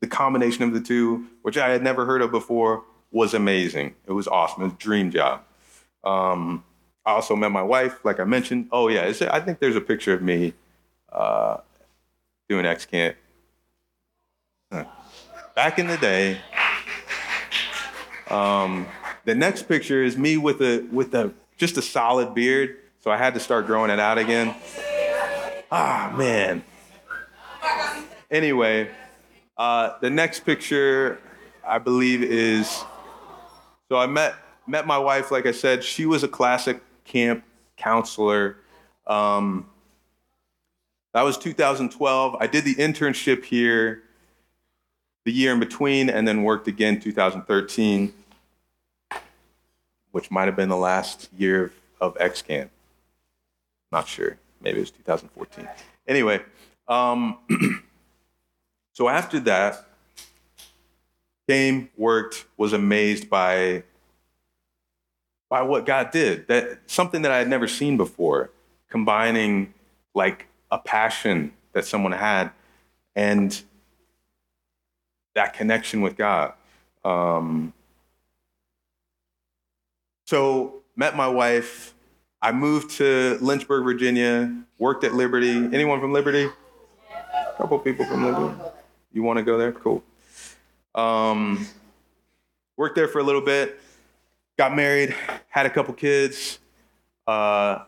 the 0.00 0.06
combination 0.06 0.64
of 0.64 0.74
the 0.74 0.80
two, 0.80 1.26
which 1.42 1.56
I 1.56 1.70
had 1.70 1.82
never 1.82 2.04
heard 2.04 2.20
of 2.20 2.30
before, 2.30 2.82
was 3.10 3.32
amazing. 3.32 3.94
It 4.06 4.12
was 4.12 4.26
awesome. 4.26 4.62
It 4.62 4.64
was 4.66 4.72
a 4.74 4.76
dream 4.76 5.10
job. 5.10 5.42
Um, 6.02 6.64
I 7.06 7.12
also 7.12 7.36
met 7.36 7.50
my 7.50 7.62
wife, 7.62 8.04
like 8.04 8.18
I 8.18 8.24
mentioned. 8.24 8.68
Oh 8.72 8.88
yeah, 8.88 9.12
I 9.30 9.40
think 9.40 9.58
there's 9.58 9.76
a 9.76 9.80
picture 9.80 10.14
of 10.14 10.22
me 10.22 10.54
uh, 11.12 11.58
doing 12.48 12.66
X 12.66 12.86
Camp 12.86 13.16
back 15.54 15.78
in 15.78 15.86
the 15.86 15.96
day. 15.96 16.38
Um, 18.28 18.86
the 19.24 19.34
next 19.34 19.68
picture 19.68 20.02
is 20.02 20.16
me 20.16 20.36
with 20.36 20.60
a 20.60 20.86
with 20.90 21.14
a 21.14 21.32
just 21.56 21.76
a 21.76 21.82
solid 21.82 22.34
beard, 22.34 22.76
so 23.00 23.10
I 23.10 23.16
had 23.16 23.34
to 23.34 23.40
start 23.40 23.66
growing 23.66 23.90
it 23.90 24.00
out 24.00 24.18
again. 24.18 24.54
Ah 25.70 26.12
man. 26.16 26.64
Anyway, 28.30 28.90
uh, 29.56 29.92
the 30.00 30.10
next 30.10 30.40
picture 30.40 31.20
I 31.66 31.78
believe 31.78 32.22
is 32.22 32.84
so 33.88 33.96
I 33.96 34.06
met 34.06 34.34
met 34.66 34.86
my 34.86 34.98
wife. 34.98 35.30
Like 35.30 35.46
I 35.46 35.52
said, 35.52 35.84
she 35.84 36.06
was 36.06 36.24
a 36.24 36.28
classic 36.28 36.82
camp 37.04 37.44
counselor. 37.76 38.56
Um, 39.06 39.66
that 41.12 41.22
was 41.22 41.38
2012. 41.38 42.36
I 42.40 42.46
did 42.46 42.64
the 42.64 42.74
internship 42.74 43.44
here 43.44 44.02
the 45.24 45.32
year 45.32 45.52
in 45.52 45.60
between 45.60 46.10
and 46.10 46.28
then 46.28 46.42
worked 46.42 46.68
again 46.68 47.00
2013, 47.00 48.12
which 50.12 50.30
might 50.30 50.44
have 50.44 50.56
been 50.56 50.68
the 50.68 50.76
last 50.76 51.30
year 51.36 51.72
of 52.00 52.16
X 52.20 52.42
camp. 52.42 52.70
Not 53.90 54.06
sure. 54.06 54.36
Maybe 54.60 54.78
it 54.78 54.80
was 54.80 54.90
2014. 54.90 55.68
Anyway, 56.06 56.42
um, 56.88 57.38
so 58.92 59.08
after 59.08 59.40
that, 59.40 59.86
came, 61.48 61.90
worked, 61.96 62.46
was 62.56 62.72
amazed 62.72 63.28
by 63.28 63.82
by 65.54 65.62
what 65.62 65.86
God 65.86 66.10
did. 66.10 66.48
That 66.48 66.80
something 66.88 67.22
that 67.22 67.30
I 67.30 67.38
had 67.38 67.46
never 67.46 67.68
seen 67.68 67.96
before, 67.96 68.50
combining 68.90 69.72
like 70.12 70.48
a 70.72 70.78
passion 70.78 71.52
that 71.74 71.84
someone 71.84 72.10
had 72.10 72.50
and 73.14 73.62
that 75.36 75.54
connection 75.54 76.00
with 76.00 76.16
God. 76.16 76.54
Um, 77.04 77.72
so 80.26 80.82
met 80.96 81.14
my 81.14 81.28
wife. 81.28 81.94
I 82.42 82.50
moved 82.50 82.90
to 82.96 83.38
Lynchburg, 83.40 83.84
Virginia. 83.84 84.52
Worked 84.80 85.04
at 85.04 85.14
Liberty. 85.14 85.52
Anyone 85.52 86.00
from 86.00 86.12
Liberty? 86.12 86.48
A 87.12 87.56
couple 87.56 87.78
people 87.78 88.04
from 88.06 88.24
Liberty. 88.24 88.60
You 89.12 89.22
want 89.22 89.36
to 89.36 89.44
go 89.44 89.56
there? 89.56 89.70
Cool. 89.70 90.02
Um, 90.96 91.68
worked 92.76 92.96
there 92.96 93.06
for 93.06 93.20
a 93.20 93.22
little 93.22 93.40
bit. 93.40 93.80
Got 94.56 94.76
married. 94.76 95.14
Had 95.48 95.66
a 95.66 95.70
couple 95.70 95.94
kids. 95.94 96.58
Uh, 97.26 97.84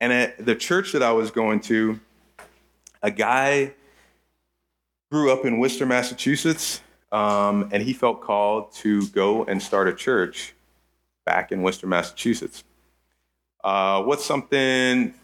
and 0.00 0.12
at 0.12 0.44
the 0.44 0.54
church 0.54 0.92
that 0.92 1.02
I 1.02 1.12
was 1.12 1.30
going 1.30 1.60
to, 1.60 1.98
a 3.02 3.10
guy 3.10 3.72
grew 5.10 5.32
up 5.32 5.44
in 5.44 5.58
Worcester, 5.58 5.86
Massachusetts, 5.86 6.80
um, 7.10 7.68
and 7.72 7.82
he 7.82 7.92
felt 7.92 8.20
called 8.20 8.72
to 8.74 9.06
go 9.08 9.44
and 9.44 9.62
start 9.62 9.88
a 9.88 9.94
church 9.94 10.54
back 11.24 11.52
in 11.52 11.62
Worcester, 11.62 11.86
Massachusetts. 11.86 12.64
Uh, 13.62 14.02
what's 14.02 14.24
something? 14.24 15.14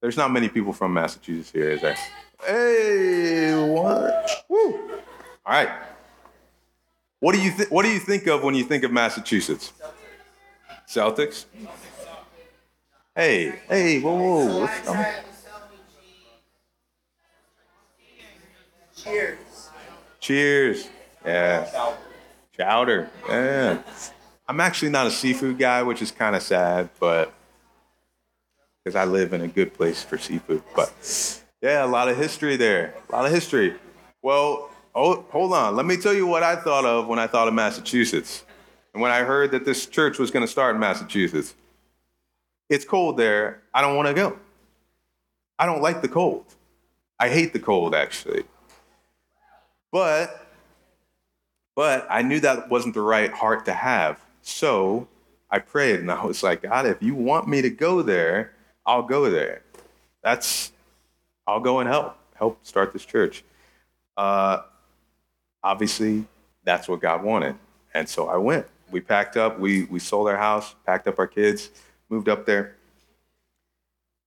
There's 0.00 0.16
not 0.16 0.30
many 0.30 0.48
people 0.48 0.72
from 0.72 0.94
Massachusetts 0.94 1.50
here, 1.50 1.70
is 1.70 1.80
there? 1.80 1.96
Hey, 2.44 3.68
what? 3.68 4.44
Woo. 4.48 4.90
All 5.46 5.52
right. 5.54 5.70
What 7.22 7.36
do 7.36 7.40
you 7.40 7.52
th- 7.52 7.70
What 7.70 7.84
do 7.84 7.88
you 7.88 8.00
think 8.00 8.26
of 8.26 8.42
when 8.42 8.56
you 8.56 8.64
think 8.64 8.82
of 8.82 8.90
Massachusetts? 8.90 9.72
Celtics. 10.88 11.44
Hey, 13.14 13.60
hey, 13.68 14.00
whoa, 14.00 14.16
whoa. 14.16 14.58
What's, 14.62 14.88
um, 14.88 15.04
Cheers. 18.96 19.38
cheers. 20.18 20.88
Yeah. 21.24 21.94
Chowder. 22.56 23.08
Yeah. 23.28 23.78
I'm 24.48 24.60
actually 24.60 24.90
not 24.90 25.06
a 25.06 25.10
seafood 25.12 25.58
guy, 25.60 25.84
which 25.84 26.02
is 26.02 26.10
kind 26.10 26.34
of 26.34 26.42
sad, 26.42 26.90
but 26.98 27.32
because 28.82 28.96
I 28.96 29.04
live 29.04 29.32
in 29.32 29.42
a 29.42 29.48
good 29.48 29.74
place 29.74 30.02
for 30.02 30.18
seafood. 30.18 30.64
But 30.74 30.92
yeah, 31.62 31.84
a 31.84 31.86
lot 31.86 32.08
of 32.08 32.16
history 32.16 32.56
there. 32.56 32.94
A 33.08 33.12
lot 33.12 33.24
of 33.26 33.30
history. 33.30 33.76
Well, 34.22 34.70
oh, 34.94 35.24
hold 35.30 35.52
on. 35.52 35.76
Let 35.76 35.86
me 35.86 35.96
tell 35.96 36.12
you 36.12 36.26
what 36.26 36.42
I 36.42 36.56
thought 36.56 36.84
of 36.84 37.06
when 37.06 37.18
I 37.18 37.26
thought 37.26 37.48
of 37.48 37.54
Massachusetts. 37.54 38.44
And 38.92 39.02
when 39.02 39.10
I 39.10 39.20
heard 39.20 39.52
that 39.52 39.64
this 39.64 39.86
church 39.86 40.18
was 40.18 40.30
going 40.30 40.44
to 40.44 40.50
start 40.50 40.74
in 40.74 40.80
Massachusetts. 40.80 41.54
It's 42.68 42.84
cold 42.84 43.16
there. 43.16 43.62
I 43.72 43.80
don't 43.80 43.96
want 43.96 44.08
to 44.08 44.14
go. 44.14 44.38
I 45.58 45.66
don't 45.66 45.82
like 45.82 46.02
the 46.02 46.08
cold. 46.08 46.44
I 47.18 47.28
hate 47.28 47.52
the 47.52 47.58
cold, 47.58 47.94
actually. 47.94 48.44
But, 49.90 50.46
but 51.74 52.06
I 52.10 52.22
knew 52.22 52.40
that 52.40 52.68
wasn't 52.68 52.94
the 52.94 53.02
right 53.02 53.30
heart 53.30 53.64
to 53.66 53.72
have. 53.72 54.18
So 54.42 55.06
I 55.50 55.58
prayed 55.58 56.00
and 56.00 56.10
I 56.10 56.24
was 56.24 56.42
like, 56.42 56.62
God, 56.62 56.86
if 56.86 57.02
you 57.02 57.14
want 57.14 57.46
me 57.46 57.62
to 57.62 57.70
go 57.70 58.02
there, 58.02 58.52
I'll 58.84 59.02
go 59.02 59.30
there. 59.30 59.62
That's, 60.22 60.72
I'll 61.46 61.60
go 61.60 61.80
and 61.80 61.88
help, 61.88 62.16
help 62.34 62.66
start 62.66 62.92
this 62.92 63.04
church. 63.04 63.44
Uh, 64.16 64.62
obviously, 65.62 66.24
that's 66.64 66.88
what 66.88 67.00
God 67.00 67.22
wanted. 67.22 67.56
And 67.94 68.08
so 68.08 68.28
I 68.28 68.36
went. 68.36 68.66
We 68.90 69.00
packed 69.00 69.36
up, 69.36 69.58
we, 69.58 69.84
we 69.84 69.98
sold 69.98 70.28
our 70.28 70.36
house, 70.36 70.74
packed 70.84 71.08
up 71.08 71.18
our 71.18 71.26
kids, 71.26 71.70
moved 72.08 72.28
up 72.28 72.46
there. 72.46 72.76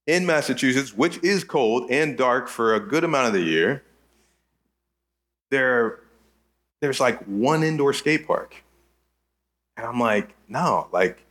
In 0.08 0.26
Massachusetts, 0.26 0.96
which 0.96 1.24
is 1.24 1.44
cold 1.44 1.90
and 1.90 2.18
dark 2.18 2.48
for 2.48 2.76
a 2.76 2.80
good 2.80 3.04
amount 3.04 3.28
of 3.28 3.34
the 3.34 3.42
year, 3.42 3.84
there, 5.52 6.00
there's 6.82 7.00
like 7.00 7.24
one 7.24 7.64
indoor 7.64 7.94
skate 7.94 8.28
park. 8.28 8.64
And 9.78 9.86
I'm 9.86 10.00
like, 10.00 10.34
no, 10.48 10.88
like 10.92 11.26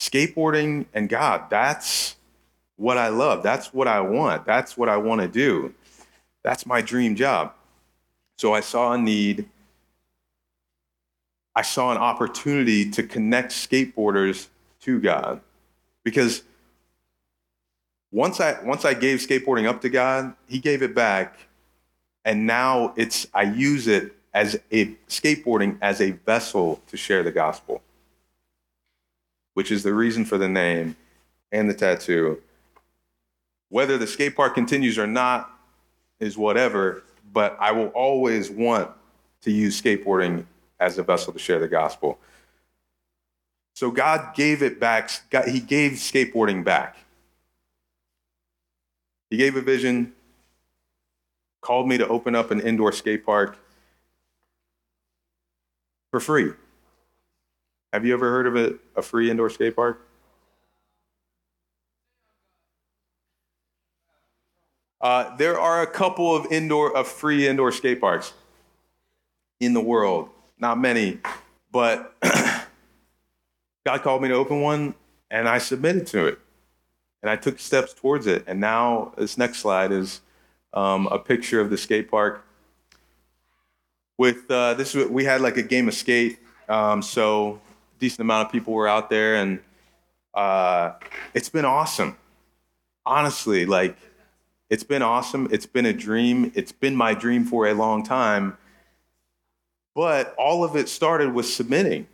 skateboarding 0.00 0.86
and 0.92 1.08
God, 1.08 1.48
that's 1.50 2.16
what 2.76 2.98
I 2.98 3.08
love. 3.08 3.42
That's 3.42 3.72
what 3.72 3.88
I 3.88 4.00
want. 4.00 4.44
That's 4.44 4.76
what 4.76 4.88
I 4.88 4.96
want 4.96 5.20
to 5.20 5.28
do. 5.28 5.74
That's 6.42 6.66
my 6.66 6.80
dream 6.80 7.14
job. 7.14 7.54
So 8.42 8.52
I 8.52 8.58
saw 8.58 8.94
a 8.94 8.98
need. 8.98 9.48
I 11.54 11.62
saw 11.62 11.92
an 11.92 11.98
opportunity 11.98 12.90
to 12.90 13.04
connect 13.04 13.52
skateboarders 13.52 14.48
to 14.80 14.98
God. 14.98 15.40
Because 16.02 16.42
once 18.10 18.40
I 18.40 18.60
once 18.64 18.84
I 18.84 18.94
gave 18.94 19.20
skateboarding 19.20 19.68
up 19.68 19.80
to 19.82 19.88
God, 19.88 20.34
he 20.48 20.58
gave 20.58 20.82
it 20.82 20.92
back. 20.92 21.38
And 22.24 22.44
now 22.44 22.94
it's 22.96 23.28
I 23.32 23.42
use 23.42 23.86
it 23.86 24.12
as 24.34 24.58
a 24.72 24.86
skateboarding 25.08 25.78
as 25.80 26.00
a 26.00 26.10
vessel 26.10 26.82
to 26.88 26.96
share 26.96 27.22
the 27.22 27.30
gospel 27.30 27.80
which 29.54 29.70
is 29.70 29.84
the 29.84 29.94
reason 29.94 30.24
for 30.24 30.36
the 30.36 30.48
name 30.48 30.96
and 31.52 31.70
the 31.70 31.74
tattoo. 31.74 32.42
Whether 33.68 33.98
the 33.98 34.06
skate 34.08 34.34
park 34.34 34.54
continues 34.54 34.98
or 34.98 35.06
not 35.06 35.48
is 36.18 36.36
whatever, 36.36 37.04
but 37.32 37.56
I 37.60 37.72
will 37.72 37.88
always 37.88 38.50
want 38.50 38.90
to 39.42 39.50
use 39.50 39.80
skateboarding 39.80 40.44
as 40.78 40.98
a 40.98 41.02
vessel 41.02 41.32
to 41.32 41.38
share 41.38 41.58
the 41.58 41.68
gospel. 41.68 42.18
So 43.74 43.90
God 43.90 44.34
gave 44.34 44.62
it 44.62 44.78
back, 44.78 45.10
God, 45.30 45.48
He 45.48 45.60
gave 45.60 45.92
skateboarding 45.92 46.64
back. 46.64 46.96
He 49.30 49.36
gave 49.38 49.56
a 49.56 49.62
vision, 49.62 50.12
called 51.62 51.88
me 51.88 51.96
to 51.98 52.06
open 52.06 52.34
up 52.34 52.50
an 52.50 52.60
indoor 52.60 52.92
skate 52.92 53.24
park 53.24 53.56
for 56.10 56.20
free. 56.20 56.52
Have 57.92 58.04
you 58.04 58.12
ever 58.12 58.30
heard 58.30 58.46
of 58.46 58.56
a, 58.56 58.74
a 58.96 59.02
free 59.02 59.30
indoor 59.30 59.48
skate 59.48 59.74
park? 59.74 60.06
Uh, 65.02 65.34
there 65.36 65.58
are 65.58 65.82
a 65.82 65.86
couple 65.86 66.34
of 66.34 66.46
indoor 66.52 66.96
of 66.96 67.08
free 67.08 67.48
indoor 67.48 67.72
skate 67.72 68.00
parks 68.00 68.32
in 69.58 69.74
the 69.74 69.80
world. 69.80 70.30
Not 70.58 70.78
many, 70.78 71.18
but 71.72 72.14
God 73.84 74.02
called 74.02 74.22
me 74.22 74.28
to 74.28 74.34
open 74.34 74.60
one, 74.60 74.94
and 75.28 75.48
I 75.48 75.58
submitted 75.58 76.06
to 76.08 76.26
it, 76.26 76.38
and 77.20 77.28
I 77.28 77.34
took 77.34 77.58
steps 77.58 77.92
towards 77.92 78.28
it. 78.28 78.44
And 78.46 78.60
now 78.60 79.12
this 79.16 79.36
next 79.36 79.58
slide 79.58 79.90
is 79.90 80.20
um, 80.72 81.08
a 81.08 81.18
picture 81.18 81.60
of 81.60 81.68
the 81.68 81.76
skate 81.76 82.08
park. 82.08 82.44
With 84.18 84.48
uh, 84.48 84.74
this, 84.74 84.94
we 84.94 85.24
had 85.24 85.40
like 85.40 85.56
a 85.56 85.62
game 85.62 85.88
of 85.88 85.94
skate, 85.94 86.38
um, 86.68 87.02
so 87.02 87.60
decent 87.98 88.20
amount 88.20 88.46
of 88.46 88.52
people 88.52 88.72
were 88.72 88.86
out 88.86 89.10
there, 89.10 89.34
and 89.34 89.58
uh, 90.32 90.92
it's 91.34 91.48
been 91.48 91.64
awesome. 91.64 92.16
Honestly, 93.04 93.66
like 93.66 93.96
it's 94.72 94.84
been 94.84 95.02
awesome. 95.02 95.48
It's 95.50 95.66
been 95.66 95.84
a 95.84 95.92
dream. 95.92 96.50
It's 96.54 96.72
been 96.72 96.96
my 96.96 97.12
dream 97.12 97.44
for 97.44 97.66
a 97.66 97.74
long 97.74 98.02
time. 98.02 98.56
But 99.94 100.34
all 100.38 100.64
of 100.64 100.76
it 100.76 100.88
started 100.88 101.34
with 101.34 101.44
submitting. 101.44 102.06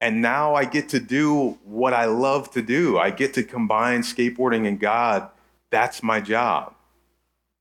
And 0.00 0.22
now 0.22 0.54
I 0.54 0.64
get 0.64 0.88
to 0.88 1.00
do 1.00 1.58
what 1.64 1.92
I 1.92 2.06
love 2.06 2.50
to 2.52 2.62
do. 2.62 2.98
I 2.98 3.10
get 3.10 3.34
to 3.34 3.42
combine 3.42 4.00
skateboarding 4.00 4.66
and 4.66 4.80
God. 4.80 5.28
That's 5.68 6.02
my 6.02 6.22
job. 6.22 6.74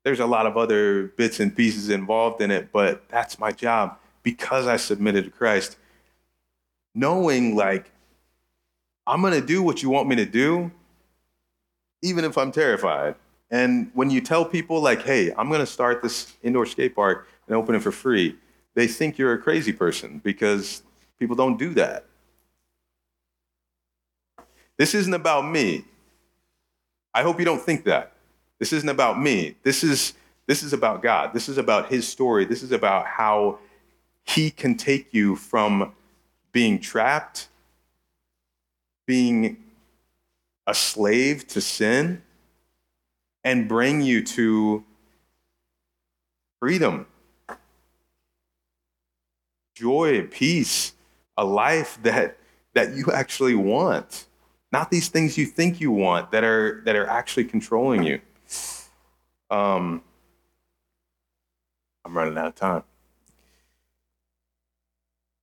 There's 0.06 0.22
a 0.22 0.26
lot 0.26 0.46
of 0.46 0.56
other 0.56 1.08
bits 1.18 1.42
and 1.42 1.54
pieces 1.54 1.90
involved 1.90 2.42
in 2.42 2.52
it, 2.52 2.72
but 2.72 3.10
that's 3.10 3.38
my 3.38 3.52
job 3.52 3.98
because 4.24 4.66
I 4.66 4.78
submitted 4.78 5.26
to 5.26 5.32
Christ. 5.32 5.76
Knowing, 6.96 7.58
like, 7.58 7.92
I'm 9.06 9.22
going 9.22 9.34
to 9.34 9.46
do 9.46 9.64
what 9.64 9.82
you 9.82 9.90
want 9.90 10.08
me 10.08 10.16
to 10.18 10.26
do, 10.26 10.72
even 12.02 12.24
if 12.24 12.38
I'm 12.38 12.52
terrified. 12.52 13.16
And 13.50 13.92
when 13.94 14.10
you 14.10 14.22
tell 14.22 14.46
people, 14.46 14.82
like, 14.82 15.04
hey, 15.04 15.34
I'm 15.38 15.50
going 15.50 15.60
to 15.60 15.66
start 15.66 16.02
this 16.02 16.34
indoor 16.42 16.66
skate 16.66 16.96
park 16.96 17.28
and 17.48 17.56
open 17.56 17.76
it 17.76 17.82
for 17.82 17.92
free, 17.92 18.38
they 18.76 18.88
think 18.88 19.18
you're 19.18 19.34
a 19.34 19.38
crazy 19.38 19.74
person 19.74 20.22
because 20.24 20.84
people 21.20 21.36
don't 21.36 21.58
do 21.58 21.74
that. 21.74 22.06
This 24.78 24.96
isn't 24.96 25.14
about 25.14 25.46
me. 25.46 25.86
I 27.14 27.24
hope 27.24 27.40
you 27.40 27.46
don't 27.46 27.62
think 27.62 27.84
that. 27.84 28.14
This 28.58 28.72
isn't 28.74 28.90
about 28.90 29.20
me. 29.20 29.56
This 29.64 29.84
is 29.84 30.14
this 30.48 30.64
is 30.64 30.74
about 30.74 31.02
God. 31.02 31.34
This 31.34 31.48
is 31.48 31.58
about 31.58 31.90
his 31.90 32.08
story. 32.08 32.46
This 32.46 32.64
is 32.64 32.72
about 32.72 33.06
how 33.06 33.60
he 34.24 34.50
can 34.50 34.76
take 34.76 35.14
you 35.14 35.36
from 35.36 35.94
being 36.52 36.80
trapped, 36.80 37.48
being 39.12 39.58
a 40.66 40.74
slave 40.74 41.46
to 41.46 41.60
sin, 41.60 42.22
and 43.44 43.68
bring 43.68 44.00
you 44.00 44.24
to 44.24 44.86
freedom, 46.62 47.06
joy, 49.76 50.26
peace, 50.28 50.94
a 51.36 51.44
life 51.44 52.00
that, 52.04 52.38
that 52.74 52.96
you 52.96 53.08
actually 53.12 53.54
want. 53.54 54.28
Not 54.72 54.90
these 54.90 55.10
things 55.10 55.38
you 55.38 55.46
think 55.46 55.82
you 55.82 55.92
want 55.92 56.32
that 56.32 56.46
are, 56.46 56.82
that 56.86 56.96
are 56.96 57.08
actually 57.08 57.44
controlling 57.44 58.04
you. 58.04 58.22
Um, 59.50 60.02
I'm 62.06 62.16
running 62.16 62.38
out 62.38 62.48
of 62.48 62.56
time. 62.56 62.84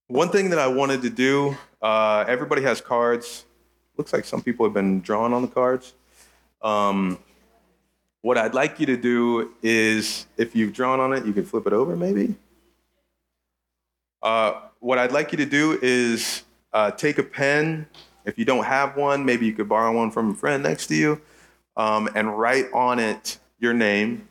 One 0.07 0.29
thing 0.29 0.49
that 0.49 0.57
I 0.57 0.65
wanted 0.65 1.03
to 1.03 1.11
do, 1.11 1.55
uh, 1.83 2.25
everybody 2.27 2.63
has 2.63 2.81
cards. 2.81 3.45
Looks 3.99 4.13
like 4.13 4.23
some 4.23 4.41
people 4.41 4.65
have 4.65 4.73
been 4.73 5.01
drawing 5.01 5.33
on 5.33 5.41
the 5.41 5.49
cards. 5.49 5.93
Um, 6.61 7.19
what 8.21 8.37
I'd 8.37 8.53
like 8.53 8.79
you 8.79 8.85
to 8.85 8.95
do 8.95 9.51
is, 9.61 10.25
if 10.37 10.55
you've 10.55 10.71
drawn 10.71 11.01
on 11.01 11.11
it, 11.11 11.25
you 11.25 11.33
can 11.33 11.43
flip 11.43 11.67
it 11.67 11.73
over 11.73 11.97
maybe. 11.97 12.33
Uh, 14.23 14.61
what 14.79 14.97
I'd 14.97 15.11
like 15.11 15.33
you 15.33 15.37
to 15.39 15.45
do 15.45 15.77
is 15.81 16.43
uh, 16.71 16.91
take 16.91 17.17
a 17.17 17.23
pen. 17.23 17.87
If 18.23 18.39
you 18.39 18.45
don't 18.45 18.63
have 18.63 18.95
one, 18.95 19.25
maybe 19.25 19.45
you 19.45 19.51
could 19.51 19.67
borrow 19.67 19.93
one 19.93 20.11
from 20.11 20.31
a 20.31 20.33
friend 20.33 20.63
next 20.63 20.87
to 20.87 20.95
you 20.95 21.21
um, 21.75 22.07
and 22.15 22.39
write 22.39 22.71
on 22.73 22.99
it 22.99 23.37
your 23.59 23.73
name 23.73 24.29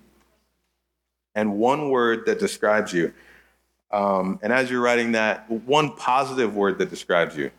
and 1.34 1.58
one 1.58 1.90
word 1.90 2.24
that 2.24 2.38
describes 2.38 2.94
you. 2.94 3.12
Um, 3.90 4.38
and 4.40 4.50
as 4.50 4.70
you're 4.70 4.80
writing 4.80 5.12
that, 5.12 5.50
one 5.50 5.94
positive 5.94 6.56
word 6.56 6.78
that 6.78 6.88
describes 6.88 7.36
you. 7.36 7.50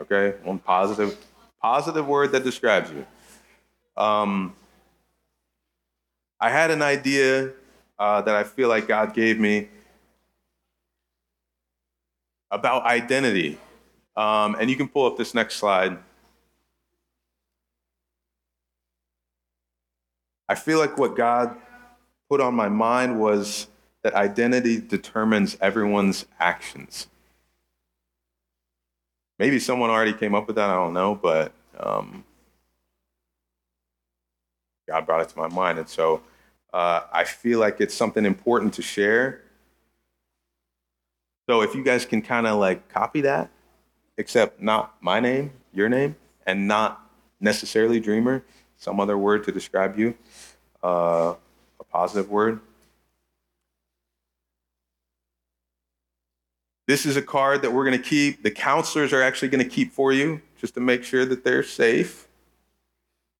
Okay, 0.00 0.34
one 0.42 0.58
positive, 0.58 1.16
positive 1.60 2.06
word 2.06 2.32
that 2.32 2.44
describes 2.44 2.90
you. 2.90 3.06
Um, 3.96 4.54
I 6.40 6.50
had 6.50 6.70
an 6.70 6.82
idea 6.82 7.50
uh, 7.98 8.22
that 8.22 8.34
I 8.34 8.42
feel 8.42 8.68
like 8.68 8.88
God 8.88 9.14
gave 9.14 9.38
me 9.38 9.68
about 12.50 12.84
identity. 12.84 13.58
Um, 14.16 14.56
and 14.60 14.68
you 14.68 14.76
can 14.76 14.88
pull 14.88 15.06
up 15.06 15.16
this 15.16 15.34
next 15.34 15.56
slide. 15.56 15.98
I 20.48 20.54
feel 20.54 20.78
like 20.78 20.98
what 20.98 21.16
God 21.16 21.56
put 22.28 22.40
on 22.40 22.54
my 22.54 22.68
mind 22.68 23.20
was 23.20 23.68
that 24.02 24.14
identity 24.14 24.80
determines 24.80 25.56
everyone's 25.60 26.26
actions. 26.40 27.06
Maybe 29.42 29.58
someone 29.58 29.90
already 29.90 30.12
came 30.12 30.36
up 30.36 30.46
with 30.46 30.54
that, 30.54 30.70
I 30.70 30.74
don't 30.74 30.94
know, 30.94 31.16
but 31.16 31.52
um, 31.76 32.22
God 34.86 35.04
brought 35.04 35.22
it 35.22 35.30
to 35.30 35.36
my 35.36 35.48
mind. 35.48 35.80
And 35.80 35.88
so 35.88 36.22
uh, 36.72 37.00
I 37.12 37.24
feel 37.24 37.58
like 37.58 37.80
it's 37.80 37.92
something 37.92 38.24
important 38.24 38.72
to 38.74 38.82
share. 38.82 39.42
So 41.48 41.62
if 41.62 41.74
you 41.74 41.82
guys 41.82 42.06
can 42.06 42.22
kind 42.22 42.46
of 42.46 42.60
like 42.60 42.88
copy 42.88 43.20
that, 43.22 43.50
except 44.16 44.62
not 44.62 44.94
my 45.00 45.18
name, 45.18 45.50
your 45.72 45.88
name, 45.88 46.14
and 46.46 46.68
not 46.68 47.04
necessarily 47.40 47.98
dreamer, 47.98 48.44
some 48.76 49.00
other 49.00 49.18
word 49.18 49.42
to 49.42 49.50
describe 49.50 49.98
you, 49.98 50.14
uh, 50.84 51.34
a 51.80 51.84
positive 51.90 52.30
word. 52.30 52.60
This 56.86 57.06
is 57.06 57.16
a 57.16 57.22
card 57.22 57.62
that 57.62 57.72
we're 57.72 57.84
going 57.84 58.00
to 58.00 58.08
keep. 58.08 58.42
The 58.42 58.50
counselors 58.50 59.12
are 59.12 59.22
actually 59.22 59.48
going 59.48 59.62
to 59.62 59.70
keep 59.70 59.92
for 59.92 60.12
you 60.12 60.42
just 60.58 60.74
to 60.74 60.80
make 60.80 61.04
sure 61.04 61.24
that 61.24 61.44
they're 61.44 61.62
safe. 61.62 62.28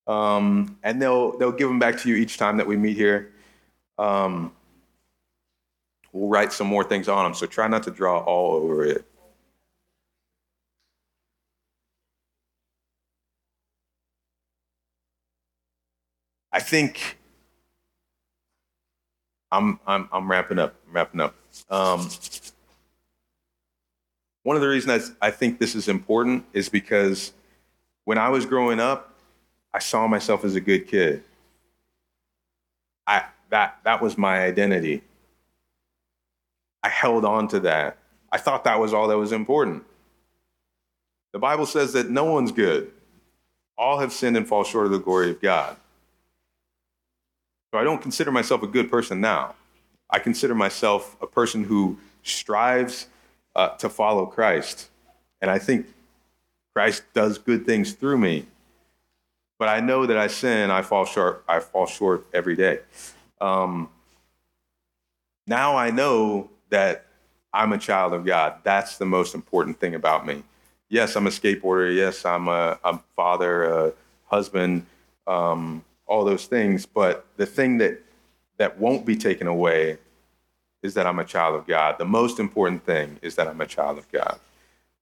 Um, 0.06 0.78
and 0.82 1.00
they'll 1.00 1.36
they'll 1.38 1.52
give 1.52 1.68
them 1.68 1.78
back 1.78 1.98
to 2.00 2.08
you 2.08 2.16
each 2.16 2.38
time 2.38 2.56
that 2.56 2.66
we 2.66 2.76
meet 2.76 2.96
here. 2.96 3.32
Um, 3.98 4.52
we'll 6.12 6.28
write 6.28 6.52
some 6.52 6.66
more 6.66 6.84
things 6.84 7.08
on 7.08 7.24
them, 7.24 7.34
so 7.34 7.46
try 7.46 7.68
not 7.68 7.84
to 7.84 7.90
draw 7.90 8.18
all 8.18 8.54
over 8.54 8.84
it. 8.84 9.04
I 16.52 16.60
think 16.60 17.18
I'm 19.50 19.80
I'm 19.86 20.08
I'm 20.12 20.30
wrapping 20.30 20.58
up. 20.58 20.74
I'm 20.86 20.94
wrapping 20.94 21.20
up. 21.20 21.34
Um, 21.70 22.08
one 24.42 24.56
of 24.56 24.62
the 24.62 24.68
reasons 24.68 25.12
I 25.20 25.30
think 25.30 25.58
this 25.58 25.74
is 25.74 25.88
important 25.88 26.44
is 26.52 26.68
because 26.68 27.32
when 28.04 28.18
I 28.18 28.28
was 28.28 28.44
growing 28.44 28.80
up, 28.80 29.14
I 29.72 29.78
saw 29.78 30.06
myself 30.06 30.44
as 30.44 30.54
a 30.54 30.60
good 30.60 30.86
kid. 30.86 31.22
I 33.06 33.24
that 33.50 33.78
that 33.84 34.02
was 34.02 34.18
my 34.18 34.42
identity. 34.42 35.02
I 36.82 36.88
held 36.88 37.24
on 37.24 37.48
to 37.48 37.60
that. 37.60 37.98
I 38.30 38.38
thought 38.38 38.64
that 38.64 38.80
was 38.80 38.92
all 38.92 39.08
that 39.08 39.18
was 39.18 39.32
important. 39.32 39.84
The 41.32 41.38
Bible 41.38 41.66
says 41.66 41.92
that 41.92 42.10
no 42.10 42.24
one's 42.24 42.52
good. 42.52 42.90
All 43.78 43.98
have 43.98 44.12
sinned 44.12 44.36
and 44.36 44.46
fall 44.46 44.64
short 44.64 44.86
of 44.86 44.92
the 44.92 44.98
glory 44.98 45.30
of 45.30 45.40
God. 45.40 45.76
So 47.72 47.78
I 47.78 47.84
don't 47.84 48.02
consider 48.02 48.30
myself 48.30 48.62
a 48.62 48.66
good 48.66 48.90
person 48.90 49.20
now. 49.20 49.54
I 50.10 50.18
consider 50.18 50.54
myself 50.54 51.16
a 51.22 51.26
person 51.26 51.64
who 51.64 51.98
strives 52.22 53.06
uh, 53.54 53.68
to 53.76 53.88
follow 53.88 54.26
Christ. 54.26 54.88
And 55.40 55.50
I 55.50 55.58
think 55.58 55.86
Christ 56.74 57.02
does 57.12 57.38
good 57.38 57.66
things 57.66 57.92
through 57.92 58.18
me. 58.18 58.46
But 59.58 59.68
I 59.68 59.80
know 59.80 60.06
that 60.06 60.16
I 60.16 60.26
sin, 60.26 60.70
I 60.70 60.82
fall 60.82 61.04
short, 61.04 61.44
I 61.48 61.60
fall 61.60 61.86
short 61.86 62.26
every 62.32 62.56
day. 62.56 62.80
Um, 63.40 63.90
now 65.46 65.76
I 65.76 65.90
know 65.90 66.50
that 66.70 67.06
I'm 67.52 67.72
a 67.72 67.78
child 67.78 68.12
of 68.12 68.24
God. 68.24 68.56
That's 68.64 68.98
the 68.98 69.04
most 69.04 69.34
important 69.34 69.78
thing 69.78 69.94
about 69.94 70.26
me. 70.26 70.42
Yes, 70.88 71.16
I'm 71.16 71.26
a 71.26 71.30
skateboarder. 71.30 71.94
Yes, 71.94 72.24
I'm 72.24 72.48
a, 72.48 72.78
father, 73.14 73.64
a 73.64 73.92
husband, 74.26 74.86
um, 75.26 75.84
all 76.06 76.24
those 76.24 76.46
things. 76.46 76.86
But 76.86 77.26
the 77.36 77.46
thing 77.46 77.78
that 77.78 78.00
that 78.58 78.78
won't 78.78 79.04
be 79.04 79.16
taken 79.16 79.46
away 79.46 79.98
is 80.82 80.94
that 80.94 81.06
I'm 81.06 81.18
a 81.18 81.24
child 81.24 81.54
of 81.54 81.66
God. 81.66 81.96
The 81.98 82.04
most 82.04 82.38
important 82.38 82.84
thing 82.84 83.18
is 83.22 83.36
that 83.36 83.46
I'm 83.46 83.60
a 83.60 83.66
child 83.66 83.98
of 83.98 84.10
God. 84.10 84.38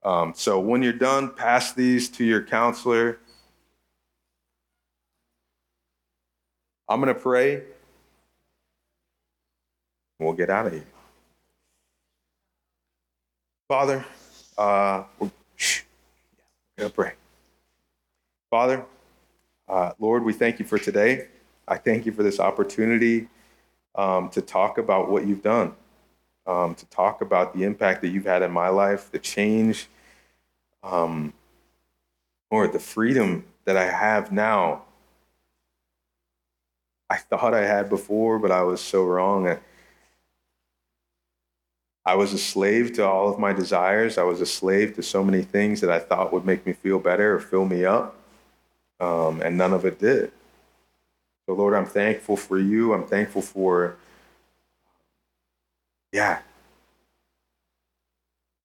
Um, 0.02 0.32
so 0.34 0.60
when 0.60 0.82
you're 0.82 0.92
done, 0.92 1.30
pass 1.30 1.72
these 1.72 2.08
to 2.10 2.24
your 2.24 2.42
counselor. 2.42 3.18
I'm 6.88 7.00
going 7.00 7.14
to 7.14 7.20
pray. 7.20 7.62
We'll 10.18 10.32
get 10.34 10.50
out 10.50 10.66
of 10.66 10.72
here. 10.72 10.84
Father, 13.68 14.04
uh, 14.58 15.04
we're, 15.18 15.30
going 16.76 16.90
to 16.90 16.94
pray. 16.94 17.12
Father, 18.50 18.84
uh, 19.68 19.92
Lord, 19.98 20.24
we 20.24 20.32
thank 20.32 20.58
you 20.58 20.64
for 20.64 20.78
today. 20.78 21.28
I 21.68 21.76
thank 21.76 22.04
you 22.04 22.12
for 22.12 22.22
this 22.22 22.40
opportunity 22.40 23.28
um, 23.94 24.28
to 24.30 24.40
talk 24.40 24.78
about 24.78 25.10
what 25.10 25.26
you've 25.26 25.42
done, 25.42 25.74
um, 26.46 26.74
to 26.74 26.86
talk 26.86 27.20
about 27.20 27.54
the 27.54 27.64
impact 27.64 28.02
that 28.02 28.08
you've 28.08 28.24
had 28.26 28.42
in 28.42 28.50
my 28.50 28.68
life, 28.68 29.10
the 29.10 29.18
change, 29.18 29.88
um, 30.82 31.32
or 32.50 32.66
the 32.66 32.78
freedom 32.78 33.44
that 33.64 33.76
I 33.76 33.90
have 33.90 34.32
now. 34.32 34.82
I 37.08 37.16
thought 37.16 37.54
I 37.54 37.66
had 37.66 37.88
before, 37.88 38.38
but 38.38 38.50
I 38.50 38.62
was 38.62 38.80
so 38.80 39.04
wrong. 39.04 39.48
I, 39.48 39.58
I 42.04 42.14
was 42.14 42.32
a 42.32 42.38
slave 42.38 42.92
to 42.94 43.06
all 43.06 43.28
of 43.28 43.38
my 43.38 43.52
desires. 43.52 44.16
I 44.16 44.22
was 44.22 44.40
a 44.40 44.46
slave 44.46 44.94
to 44.96 45.02
so 45.02 45.22
many 45.22 45.42
things 45.42 45.80
that 45.80 45.90
I 45.90 45.98
thought 45.98 46.32
would 46.32 46.46
make 46.46 46.64
me 46.64 46.72
feel 46.72 46.98
better 46.98 47.34
or 47.34 47.40
fill 47.40 47.66
me 47.66 47.84
up, 47.84 48.16
um, 49.00 49.42
and 49.42 49.58
none 49.58 49.72
of 49.72 49.84
it 49.84 49.98
did. 49.98 50.32
So, 51.50 51.54
Lord, 51.54 51.74
I'm 51.74 51.84
thankful 51.84 52.36
for 52.36 52.60
you. 52.60 52.94
I'm 52.94 53.08
thankful 53.08 53.42
for, 53.42 53.96
yeah, 56.12 56.42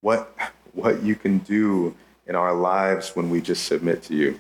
what, 0.02 0.38
what 0.74 1.02
you 1.02 1.16
can 1.16 1.40
do 1.40 1.96
in 2.28 2.36
our 2.36 2.54
lives 2.54 3.16
when 3.16 3.32
we 3.32 3.42
just 3.42 3.66
submit 3.66 4.04
to 4.04 4.14
you. 4.14 4.40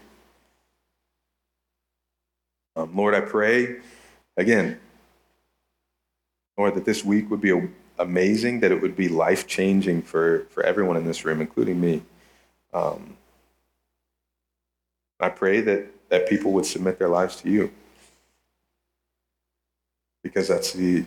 Um, 2.75 2.95
Lord, 2.95 3.15
I 3.15 3.21
pray 3.21 3.77
again, 4.37 4.79
Lord, 6.55 6.75
that 6.75 6.85
this 6.85 7.03
week 7.03 7.31
would 7.31 7.41
be 7.41 7.69
amazing, 7.97 8.59
that 8.59 8.71
it 8.71 8.79
would 8.79 8.95
be 8.95 9.09
life 9.09 9.47
changing 9.47 10.03
for, 10.03 10.45
for 10.51 10.61
everyone 10.61 10.97
in 10.97 11.05
this 11.07 11.25
room, 11.25 11.41
including 11.41 11.81
me. 11.81 12.03
Um, 12.75 13.17
I 15.19 15.29
pray 15.29 15.61
that, 15.61 15.87
that 16.09 16.29
people 16.29 16.51
would 16.51 16.67
submit 16.67 16.99
their 16.99 17.09
lives 17.09 17.37
to 17.37 17.49
you 17.49 17.71
because 20.25 20.47
that's 20.47 20.73
the 20.73 21.05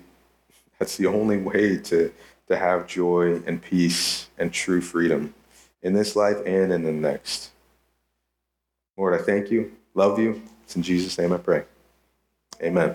that's 0.78 0.96
the 0.96 1.06
only 1.06 1.38
way 1.38 1.76
to 1.76 2.12
to 2.46 2.56
have 2.56 2.86
joy 2.86 3.42
and 3.46 3.60
peace 3.60 4.28
and 4.38 4.52
true 4.52 4.80
freedom 4.80 5.34
in 5.82 5.92
this 5.92 6.14
life 6.14 6.36
and 6.46 6.72
in 6.72 6.84
the 6.84 6.92
next. 6.92 7.50
Lord, 8.96 9.20
I 9.20 9.22
thank 9.22 9.50
you, 9.50 9.72
love 9.94 10.20
you. 10.20 10.40
It's 10.62 10.76
in 10.76 10.82
Jesus' 10.82 11.18
name 11.18 11.32
I 11.32 11.38
pray. 11.38 11.64
Amen. 12.62 12.94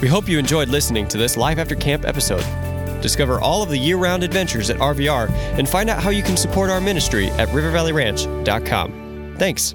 We 0.00 0.06
hope 0.08 0.28
you 0.28 0.38
enjoyed 0.38 0.68
listening 0.68 1.08
to 1.08 1.18
this 1.18 1.36
Life 1.36 1.58
After 1.58 1.74
Camp 1.74 2.04
episode. 2.04 2.44
Discover 3.02 3.40
all 3.40 3.64
of 3.64 3.68
the 3.68 3.78
year 3.78 3.96
round 3.96 4.22
adventures 4.22 4.70
at 4.70 4.76
RVR 4.76 5.28
and 5.58 5.68
find 5.68 5.90
out 5.90 6.02
how 6.02 6.10
you 6.10 6.22
can 6.22 6.36
support 6.36 6.70
our 6.70 6.80
ministry 6.80 7.28
at 7.30 7.48
rivervalleyranch.com. 7.48 9.34
Thanks. 9.38 9.74